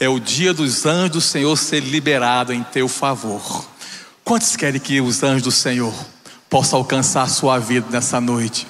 é 0.00 0.08
o 0.08 0.18
dia 0.18 0.54
dos 0.54 0.86
anjos 0.86 1.10
do 1.10 1.20
Senhor 1.20 1.56
ser 1.56 1.80
liberado 1.80 2.52
em 2.52 2.62
teu 2.62 2.88
favor. 2.88 3.66
Quantos 4.24 4.56
querem 4.56 4.80
que 4.80 5.00
os 5.00 5.22
anjos 5.22 5.42
do 5.42 5.52
Senhor 5.52 5.92
possam 6.48 6.78
alcançar 6.78 7.22
a 7.22 7.28
sua 7.28 7.58
vida 7.58 7.88
nessa 7.90 8.20
noite? 8.20 8.66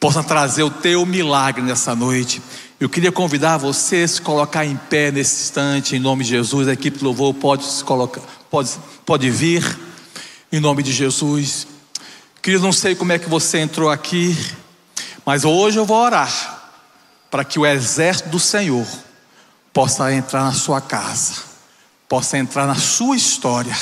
Possam 0.00 0.24
trazer 0.24 0.64
o 0.64 0.70
teu 0.70 1.06
milagre 1.06 1.62
nessa 1.62 1.94
noite? 1.94 2.42
Eu 2.78 2.88
queria 2.88 3.10
convidar 3.10 3.56
você 3.56 4.02
a 4.02 4.08
se 4.08 4.20
colocar 4.20 4.66
em 4.66 4.76
pé 4.76 5.10
nesse 5.10 5.44
instante, 5.44 5.96
em 5.96 5.98
nome 5.98 6.24
de 6.24 6.30
Jesus. 6.30 6.68
A 6.68 6.72
equipe 6.72 6.98
do 6.98 7.06
louvor 7.06 7.32
pode 7.32 7.64
se 7.64 7.82
colocar, 7.82 8.20
pode, 8.56 8.70
pode 9.04 9.30
vir, 9.30 9.78
em 10.50 10.58
nome 10.58 10.82
de 10.82 10.90
Jesus. 10.90 11.66
Querido, 12.40 12.62
não 12.62 12.72
sei 12.72 12.94
como 12.94 13.12
é 13.12 13.18
que 13.18 13.28
você 13.28 13.58
entrou 13.58 13.90
aqui, 13.90 14.34
mas 15.26 15.44
hoje 15.44 15.78
eu 15.78 15.84
vou 15.84 15.98
orar 15.98 16.72
para 17.30 17.44
que 17.44 17.58
o 17.58 17.66
exército 17.66 18.30
do 18.30 18.40
Senhor 18.40 18.86
possa 19.74 20.10
entrar 20.10 20.42
na 20.44 20.54
sua 20.54 20.80
casa, 20.80 21.34
possa 22.08 22.38
entrar 22.38 22.66
na 22.66 22.76
sua 22.76 23.14
história, 23.14 23.76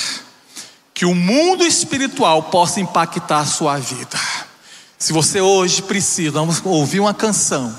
que 0.92 1.06
o 1.06 1.14
mundo 1.14 1.64
espiritual 1.64 2.42
possa 2.42 2.80
impactar 2.80 3.40
a 3.40 3.46
sua 3.46 3.78
vida. 3.78 4.18
Se 4.98 5.12
você 5.12 5.40
hoje 5.40 5.82
precisa, 5.82 6.32
vamos 6.32 6.60
ouvir 6.64 6.98
uma 6.98 7.14
canção. 7.14 7.78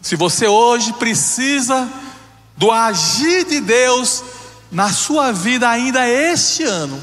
Se 0.00 0.16
você 0.16 0.46
hoje 0.46 0.94
precisa 0.94 1.86
do 2.56 2.70
agir 2.70 3.44
de 3.44 3.60
Deus 3.60 4.24
na 4.70 4.92
sua 4.92 5.32
vida 5.32 5.68
ainda 5.68 6.08
este 6.08 6.62
ano, 6.64 7.00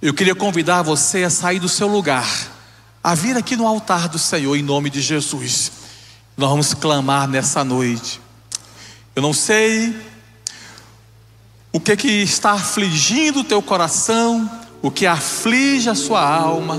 eu 0.00 0.14
queria 0.14 0.34
convidar 0.34 0.82
você 0.82 1.24
a 1.24 1.30
sair 1.30 1.58
do 1.58 1.68
seu 1.68 1.88
lugar 1.88 2.26
a 3.02 3.14
vir 3.14 3.36
aqui 3.36 3.56
no 3.56 3.66
altar 3.66 4.08
do 4.08 4.18
Senhor 4.18 4.54
em 4.54 4.62
nome 4.62 4.88
de 4.88 5.00
Jesus. 5.00 5.72
Nós 6.36 6.48
vamos 6.48 6.72
clamar 6.74 7.26
nessa 7.26 7.64
noite. 7.64 8.20
Eu 9.14 9.22
não 9.22 9.32
sei 9.32 9.94
o 11.72 11.80
que 11.80 11.96
que 11.96 12.08
está 12.08 12.52
afligindo 12.52 13.40
o 13.40 13.44
teu 13.44 13.60
coração, 13.60 14.48
o 14.80 14.90
que 14.90 15.06
aflige 15.06 15.88
a 15.88 15.94
sua 15.94 16.24
alma. 16.24 16.78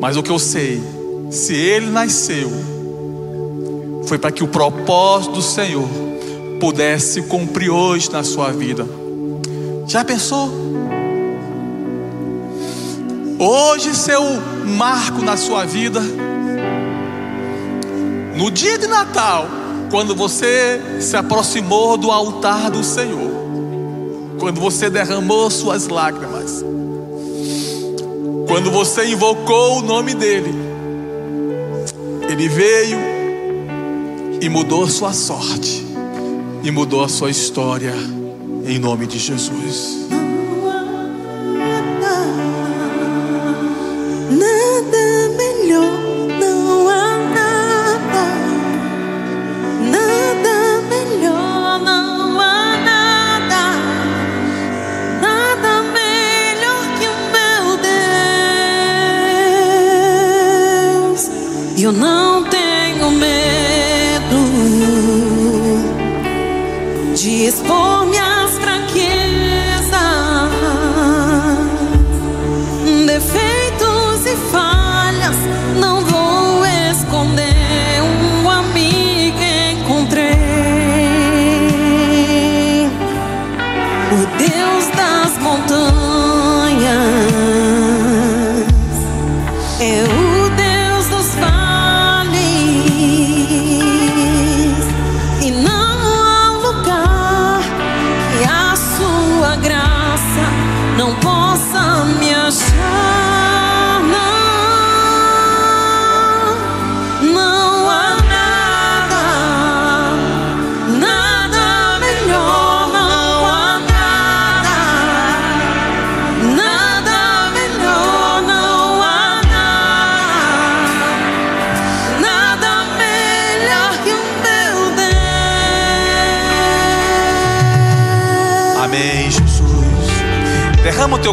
Mas 0.00 0.16
o 0.16 0.22
que 0.22 0.30
eu 0.30 0.38
sei, 0.38 0.82
se 1.30 1.54
ele 1.54 1.90
nasceu, 1.90 2.50
foi 4.06 4.18
para 4.18 4.32
que 4.32 4.42
o 4.42 4.48
propósito 4.48 5.34
do 5.34 5.42
Senhor 5.42 5.88
pudesse 6.60 7.22
cumprir 7.22 7.70
hoje 7.70 8.10
na 8.10 8.22
sua 8.22 8.50
vida. 8.50 8.86
Já 9.86 10.04
pensou? 10.04 10.50
Hoje, 13.38 13.94
seu 13.94 14.22
marco 14.76 15.20
na 15.22 15.36
sua 15.36 15.64
vida, 15.64 16.00
no 18.36 18.50
dia 18.50 18.78
de 18.78 18.86
Natal, 18.86 19.46
quando 19.90 20.14
você 20.14 20.80
se 21.00 21.16
aproximou 21.16 21.96
do 21.96 22.10
altar 22.10 22.70
do 22.70 22.82
Senhor, 22.82 23.30
quando 24.38 24.60
você 24.60 24.88
derramou 24.88 25.50
suas 25.50 25.88
lágrimas, 25.88 26.64
quando 28.48 28.70
você 28.70 29.06
invocou 29.06 29.78
o 29.78 29.82
nome 29.82 30.14
dEle, 30.14 30.54
Ele 32.28 32.48
veio 32.48 32.98
e 34.40 34.48
mudou 34.48 34.88
sua 34.88 35.12
sorte, 35.12 35.86
e 36.64 36.70
mudou 36.70 37.04
a 37.04 37.08
sua 37.08 37.30
história, 37.30 37.92
em 38.66 38.78
nome 38.78 39.06
de 39.06 39.18
Jesus. 39.18 40.08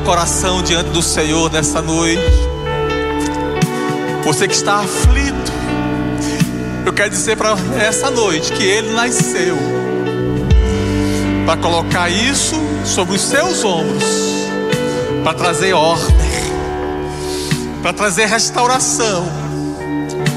Teu 0.01 0.03
coração 0.03 0.61
diante 0.63 0.89
do 0.89 1.01
Senhor 1.01 1.51
nessa 1.51 1.81
noite. 1.81 2.21
Você 4.23 4.47
que 4.47 4.53
está 4.53 4.79
aflito, 4.79 5.51
eu 6.85 6.93
quero 6.93 7.09
dizer 7.09 7.37
para 7.37 7.55
essa 7.79 8.09
noite 8.09 8.51
que 8.51 8.63
Ele 8.63 8.91
nasceu 8.93 9.57
para 11.45 11.57
colocar 11.57 12.09
isso 12.09 12.55
sobre 12.85 13.15
os 13.15 13.21
seus 13.21 13.63
ombros, 13.63 14.03
para 15.23 15.33
trazer 15.33 15.73
ordem, 15.73 16.31
para 17.81 17.93
trazer 17.93 18.25
restauração, 18.25 19.25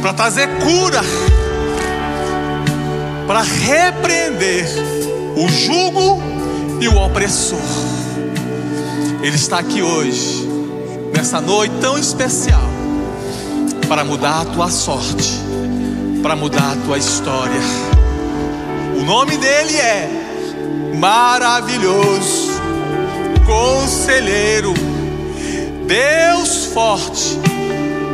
para 0.00 0.12
trazer 0.12 0.48
cura, 0.58 1.00
para 3.26 3.42
repreender 3.42 4.66
o 5.36 5.48
jugo 5.48 6.22
e 6.80 6.88
o 6.88 6.96
opressor. 6.96 7.93
Ele 9.22 9.36
está 9.36 9.58
aqui 9.58 9.82
hoje, 9.82 10.46
nessa 11.16 11.40
noite 11.40 11.74
tão 11.80 11.98
especial, 11.98 12.68
para 13.88 14.04
mudar 14.04 14.42
a 14.42 14.44
tua 14.44 14.70
sorte, 14.70 15.40
para 16.22 16.36
mudar 16.36 16.72
a 16.72 16.76
tua 16.84 16.98
história. 16.98 17.60
O 18.98 19.02
nome 19.04 19.36
dele 19.36 19.76
é 19.76 20.94
Maravilhoso, 20.98 22.60
Conselheiro, 23.46 24.72
Deus 25.86 26.66
Forte, 26.66 27.38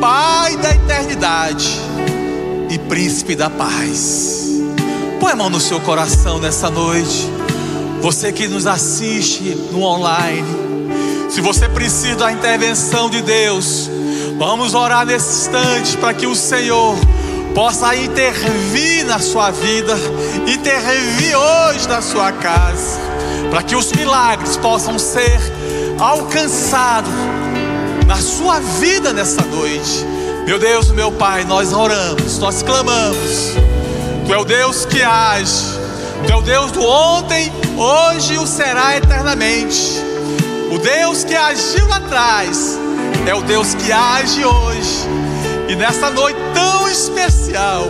Pai 0.01 0.57
da 0.57 0.75
Eternidade 0.75 1.79
e 2.71 2.79
Príncipe 2.79 3.35
da 3.35 3.51
Paz. 3.51 4.49
Põe 5.21 5.33
a 5.33 5.37
mão 5.37 5.51
no 5.51 5.61
seu 5.61 5.81
coração 5.81 6.39
nessa 6.39 6.71
noite. 6.71 7.29
Você 8.01 8.33
que 8.33 8.49
nos 8.49 8.67
assiste 8.67 9.55
no 9.71 9.83
online, 9.83 10.70
se 11.31 11.41
você 11.41 11.69
precisa 11.69 12.17
da 12.17 12.33
intervenção 12.33 13.09
de 13.09 13.23
Deus, 13.23 13.89
vamos 14.37 14.75
orar 14.75 15.07
nesse 15.07 15.43
instante 15.43 15.97
para 15.97 16.13
que 16.13 16.27
o 16.27 16.35
Senhor 16.35 16.97
possa 17.55 17.95
intervir 17.95 19.07
na 19.07 19.21
sua 19.21 19.51
vida, 19.53 19.95
intervir 20.47 21.37
hoje 21.37 21.89
na 21.89 22.03
sua 22.03 22.33
casa, 22.33 22.99
para 23.49 23.63
que 23.63 23.77
os 23.77 23.93
milagres 23.93 24.57
possam 24.57 24.99
ser 24.99 25.41
alcançados 25.99 27.13
na 28.07 28.17
sua 28.17 28.59
vida 28.59 29.13
nessa 29.13 29.43
noite. 29.43 30.05
Meu 30.47 30.59
Deus, 30.59 30.91
meu 30.91 31.13
Pai, 31.13 31.45
nós 31.45 31.73
oramos, 31.73 32.39
nós 32.39 32.61
clamamos. 32.63 33.55
Tu 34.27 34.35
é 34.35 34.39
o 34.39 34.45
Deus 34.45 34.85
que 34.85 35.01
age, 35.01 35.79
Tu 36.27 36.33
é 36.33 36.37
o 36.37 36.43
Deus 36.43 36.73
do 36.73 36.83
ontem, 36.83 37.53
hoje 37.77 38.35
e 38.35 38.39
o 38.39 38.47
será 38.47 38.97
eternamente. 38.97 40.11
O 40.71 40.79
Deus 40.79 41.25
que 41.25 41.35
agiu 41.35 41.89
lá 41.89 41.97
atrás 41.97 42.79
é 43.27 43.35
o 43.35 43.43
Deus 43.43 43.75
que 43.75 43.91
age 43.91 44.45
hoje. 44.45 45.09
E 45.69 45.75
nessa 45.75 46.11
noite 46.11 46.39
tão 46.55 46.89
especial, 46.89 47.87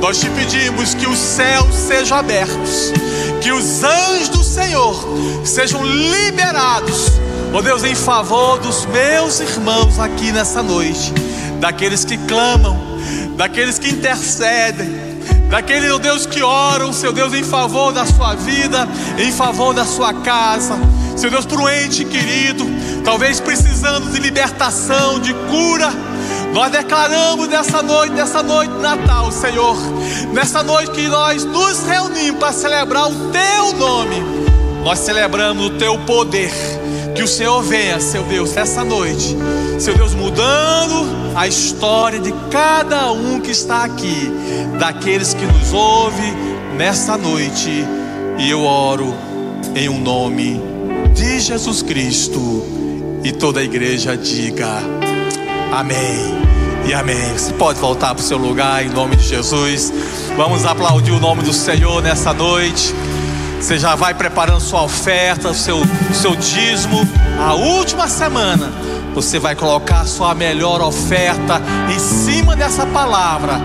nós 0.00 0.20
te 0.20 0.30
pedimos 0.30 0.94
que 0.94 1.06
os 1.06 1.18
céus 1.18 1.74
sejam 1.74 2.18
abertos, 2.18 2.92
que 3.40 3.50
os 3.50 3.82
anjos 3.82 4.28
do 4.28 4.44
Senhor 4.44 5.04
sejam 5.44 5.84
liberados, 5.84 7.08
ó 7.52 7.58
oh 7.58 7.62
Deus, 7.62 7.82
em 7.82 7.94
favor 7.94 8.58
dos 8.58 8.86
meus 8.86 9.40
irmãos 9.40 9.98
aqui 9.98 10.30
nessa 10.30 10.62
noite, 10.62 11.12
daqueles 11.60 12.04
que 12.04 12.16
clamam, 12.18 12.76
daqueles 13.36 13.80
que 13.80 13.88
intercedem, 13.88 14.90
daquele, 15.50 15.90
oh 15.90 15.98
Deus, 15.98 16.24
que 16.24 16.42
oram, 16.42 16.92
seu 16.92 17.12
Deus, 17.12 17.34
em 17.34 17.44
favor 17.44 17.92
da 17.92 18.06
sua 18.06 18.34
vida, 18.34 18.88
em 19.18 19.32
favor 19.32 19.74
da 19.74 19.84
sua 19.84 20.14
casa, 20.14 20.78
seu 21.22 21.30
Deus, 21.30 21.46
por 21.46 21.60
um 21.60 21.68
ente 21.68 22.04
querido, 22.04 22.66
talvez 23.04 23.38
precisando 23.38 24.10
de 24.10 24.18
libertação, 24.18 25.20
de 25.20 25.32
cura. 25.32 25.88
Nós 26.52 26.72
declaramos 26.72 27.46
nessa 27.46 27.80
noite, 27.80 28.12
nessa 28.12 28.42
noite 28.42 28.72
de 28.72 28.80
Natal, 28.80 29.30
Senhor, 29.30 29.76
nessa 30.32 30.64
noite 30.64 30.90
que 30.90 31.06
nós 31.06 31.44
nos 31.44 31.84
reunimos 31.84 32.40
para 32.40 32.52
celebrar 32.52 33.06
o 33.08 33.30
Teu 33.30 33.72
nome, 33.74 34.16
nós 34.82 34.98
celebramos 34.98 35.66
o 35.66 35.70
Teu 35.78 35.96
poder. 35.98 36.50
Que 37.14 37.22
o 37.22 37.28
Senhor 37.28 37.62
venha, 37.62 38.00
seu 38.00 38.24
Deus, 38.24 38.52
nessa 38.54 38.82
noite, 38.82 39.36
seu 39.78 39.94
Deus, 39.94 40.14
mudando 40.14 41.36
a 41.36 41.46
história 41.46 42.18
de 42.18 42.32
cada 42.50 43.12
um 43.12 43.40
que 43.40 43.52
está 43.52 43.84
aqui, 43.84 44.28
daqueles 44.76 45.34
que 45.34 45.46
nos 45.46 45.72
ouvem 45.72 46.34
nessa 46.76 47.16
noite, 47.16 47.86
e 48.40 48.50
eu 48.50 48.64
oro 48.64 49.14
em 49.76 49.88
um 49.88 50.00
nome 50.00 50.71
de 51.14 51.40
Jesus 51.40 51.82
Cristo, 51.82 52.40
e 53.22 53.32
toda 53.32 53.60
a 53.60 53.62
igreja 53.62 54.16
diga 54.16 54.68
amém 55.72 56.42
e 56.86 56.92
amém. 56.92 57.32
Você 57.32 57.52
pode 57.52 57.78
voltar 57.78 58.14
para 58.14 58.22
o 58.22 58.26
seu 58.26 58.38
lugar 58.38 58.84
em 58.84 58.88
nome 58.88 59.16
de 59.16 59.28
Jesus. 59.28 59.92
Vamos 60.36 60.64
aplaudir 60.64 61.12
o 61.12 61.20
nome 61.20 61.42
do 61.42 61.52
Senhor 61.52 62.02
nessa 62.02 62.32
noite. 62.32 62.94
Você 63.60 63.78
já 63.78 63.94
vai 63.94 64.12
preparando 64.14 64.60
sua 64.60 64.82
oferta, 64.82 65.50
o 65.50 65.54
seu, 65.54 65.78
seu 66.12 66.34
dízimo. 66.34 67.06
A 67.38 67.54
última 67.54 68.08
semana 68.08 68.72
você 69.14 69.38
vai 69.38 69.54
colocar 69.54 70.04
sua 70.06 70.34
melhor 70.34 70.80
oferta 70.80 71.60
em 71.94 71.98
cima 71.98 72.56
dessa 72.56 72.86
palavra. 72.86 73.60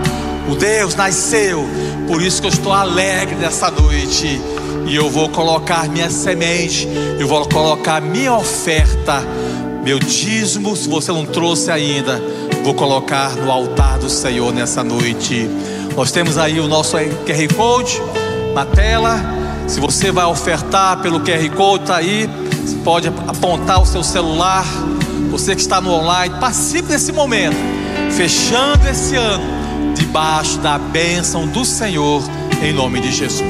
O 0.48 0.54
Deus 0.54 0.94
nasceu, 0.94 1.66
por 2.06 2.22
isso 2.22 2.40
que 2.40 2.46
eu 2.46 2.52
estou 2.52 2.72
alegre 2.72 3.34
nessa 3.36 3.70
noite. 3.70 4.40
E 4.88 4.96
eu 4.96 5.10
vou 5.10 5.28
colocar 5.28 5.86
minha 5.86 6.08
semente, 6.08 6.88
eu 7.20 7.28
vou 7.28 7.46
colocar 7.46 8.00
minha 8.00 8.32
oferta, 8.32 9.22
meu 9.84 9.98
dízimo, 9.98 10.74
se 10.74 10.88
você 10.88 11.12
não 11.12 11.26
trouxe 11.26 11.70
ainda, 11.70 12.18
vou 12.64 12.72
colocar 12.72 13.36
no 13.36 13.52
altar 13.52 13.98
do 13.98 14.08
Senhor 14.08 14.50
nessa 14.50 14.82
noite. 14.82 15.46
Nós 15.94 16.10
temos 16.10 16.38
aí 16.38 16.58
o 16.58 16.66
nosso 16.66 16.96
QR 16.96 17.54
Code 17.54 18.00
na 18.54 18.64
tela. 18.64 19.20
Se 19.66 19.78
você 19.78 20.10
vai 20.10 20.24
ofertar 20.24 21.02
pelo 21.02 21.20
QR 21.20 21.50
Code, 21.54 21.82
está 21.82 21.96
aí. 21.96 22.26
Você 22.64 22.76
pode 22.76 23.08
apontar 23.08 23.82
o 23.82 23.86
seu 23.86 24.02
celular. 24.02 24.64
Você 25.30 25.54
que 25.54 25.60
está 25.60 25.82
no 25.82 25.90
online, 25.90 26.34
participe 26.40 26.88
desse 26.88 27.12
momento, 27.12 27.56
fechando 28.10 28.88
esse 28.88 29.16
ano 29.16 29.44
debaixo 29.94 30.58
da 30.58 30.78
bênção 30.78 31.46
do 31.46 31.64
Senhor, 31.64 32.22
em 32.62 32.72
nome 32.72 33.00
de 33.00 33.12
Jesus. 33.12 33.44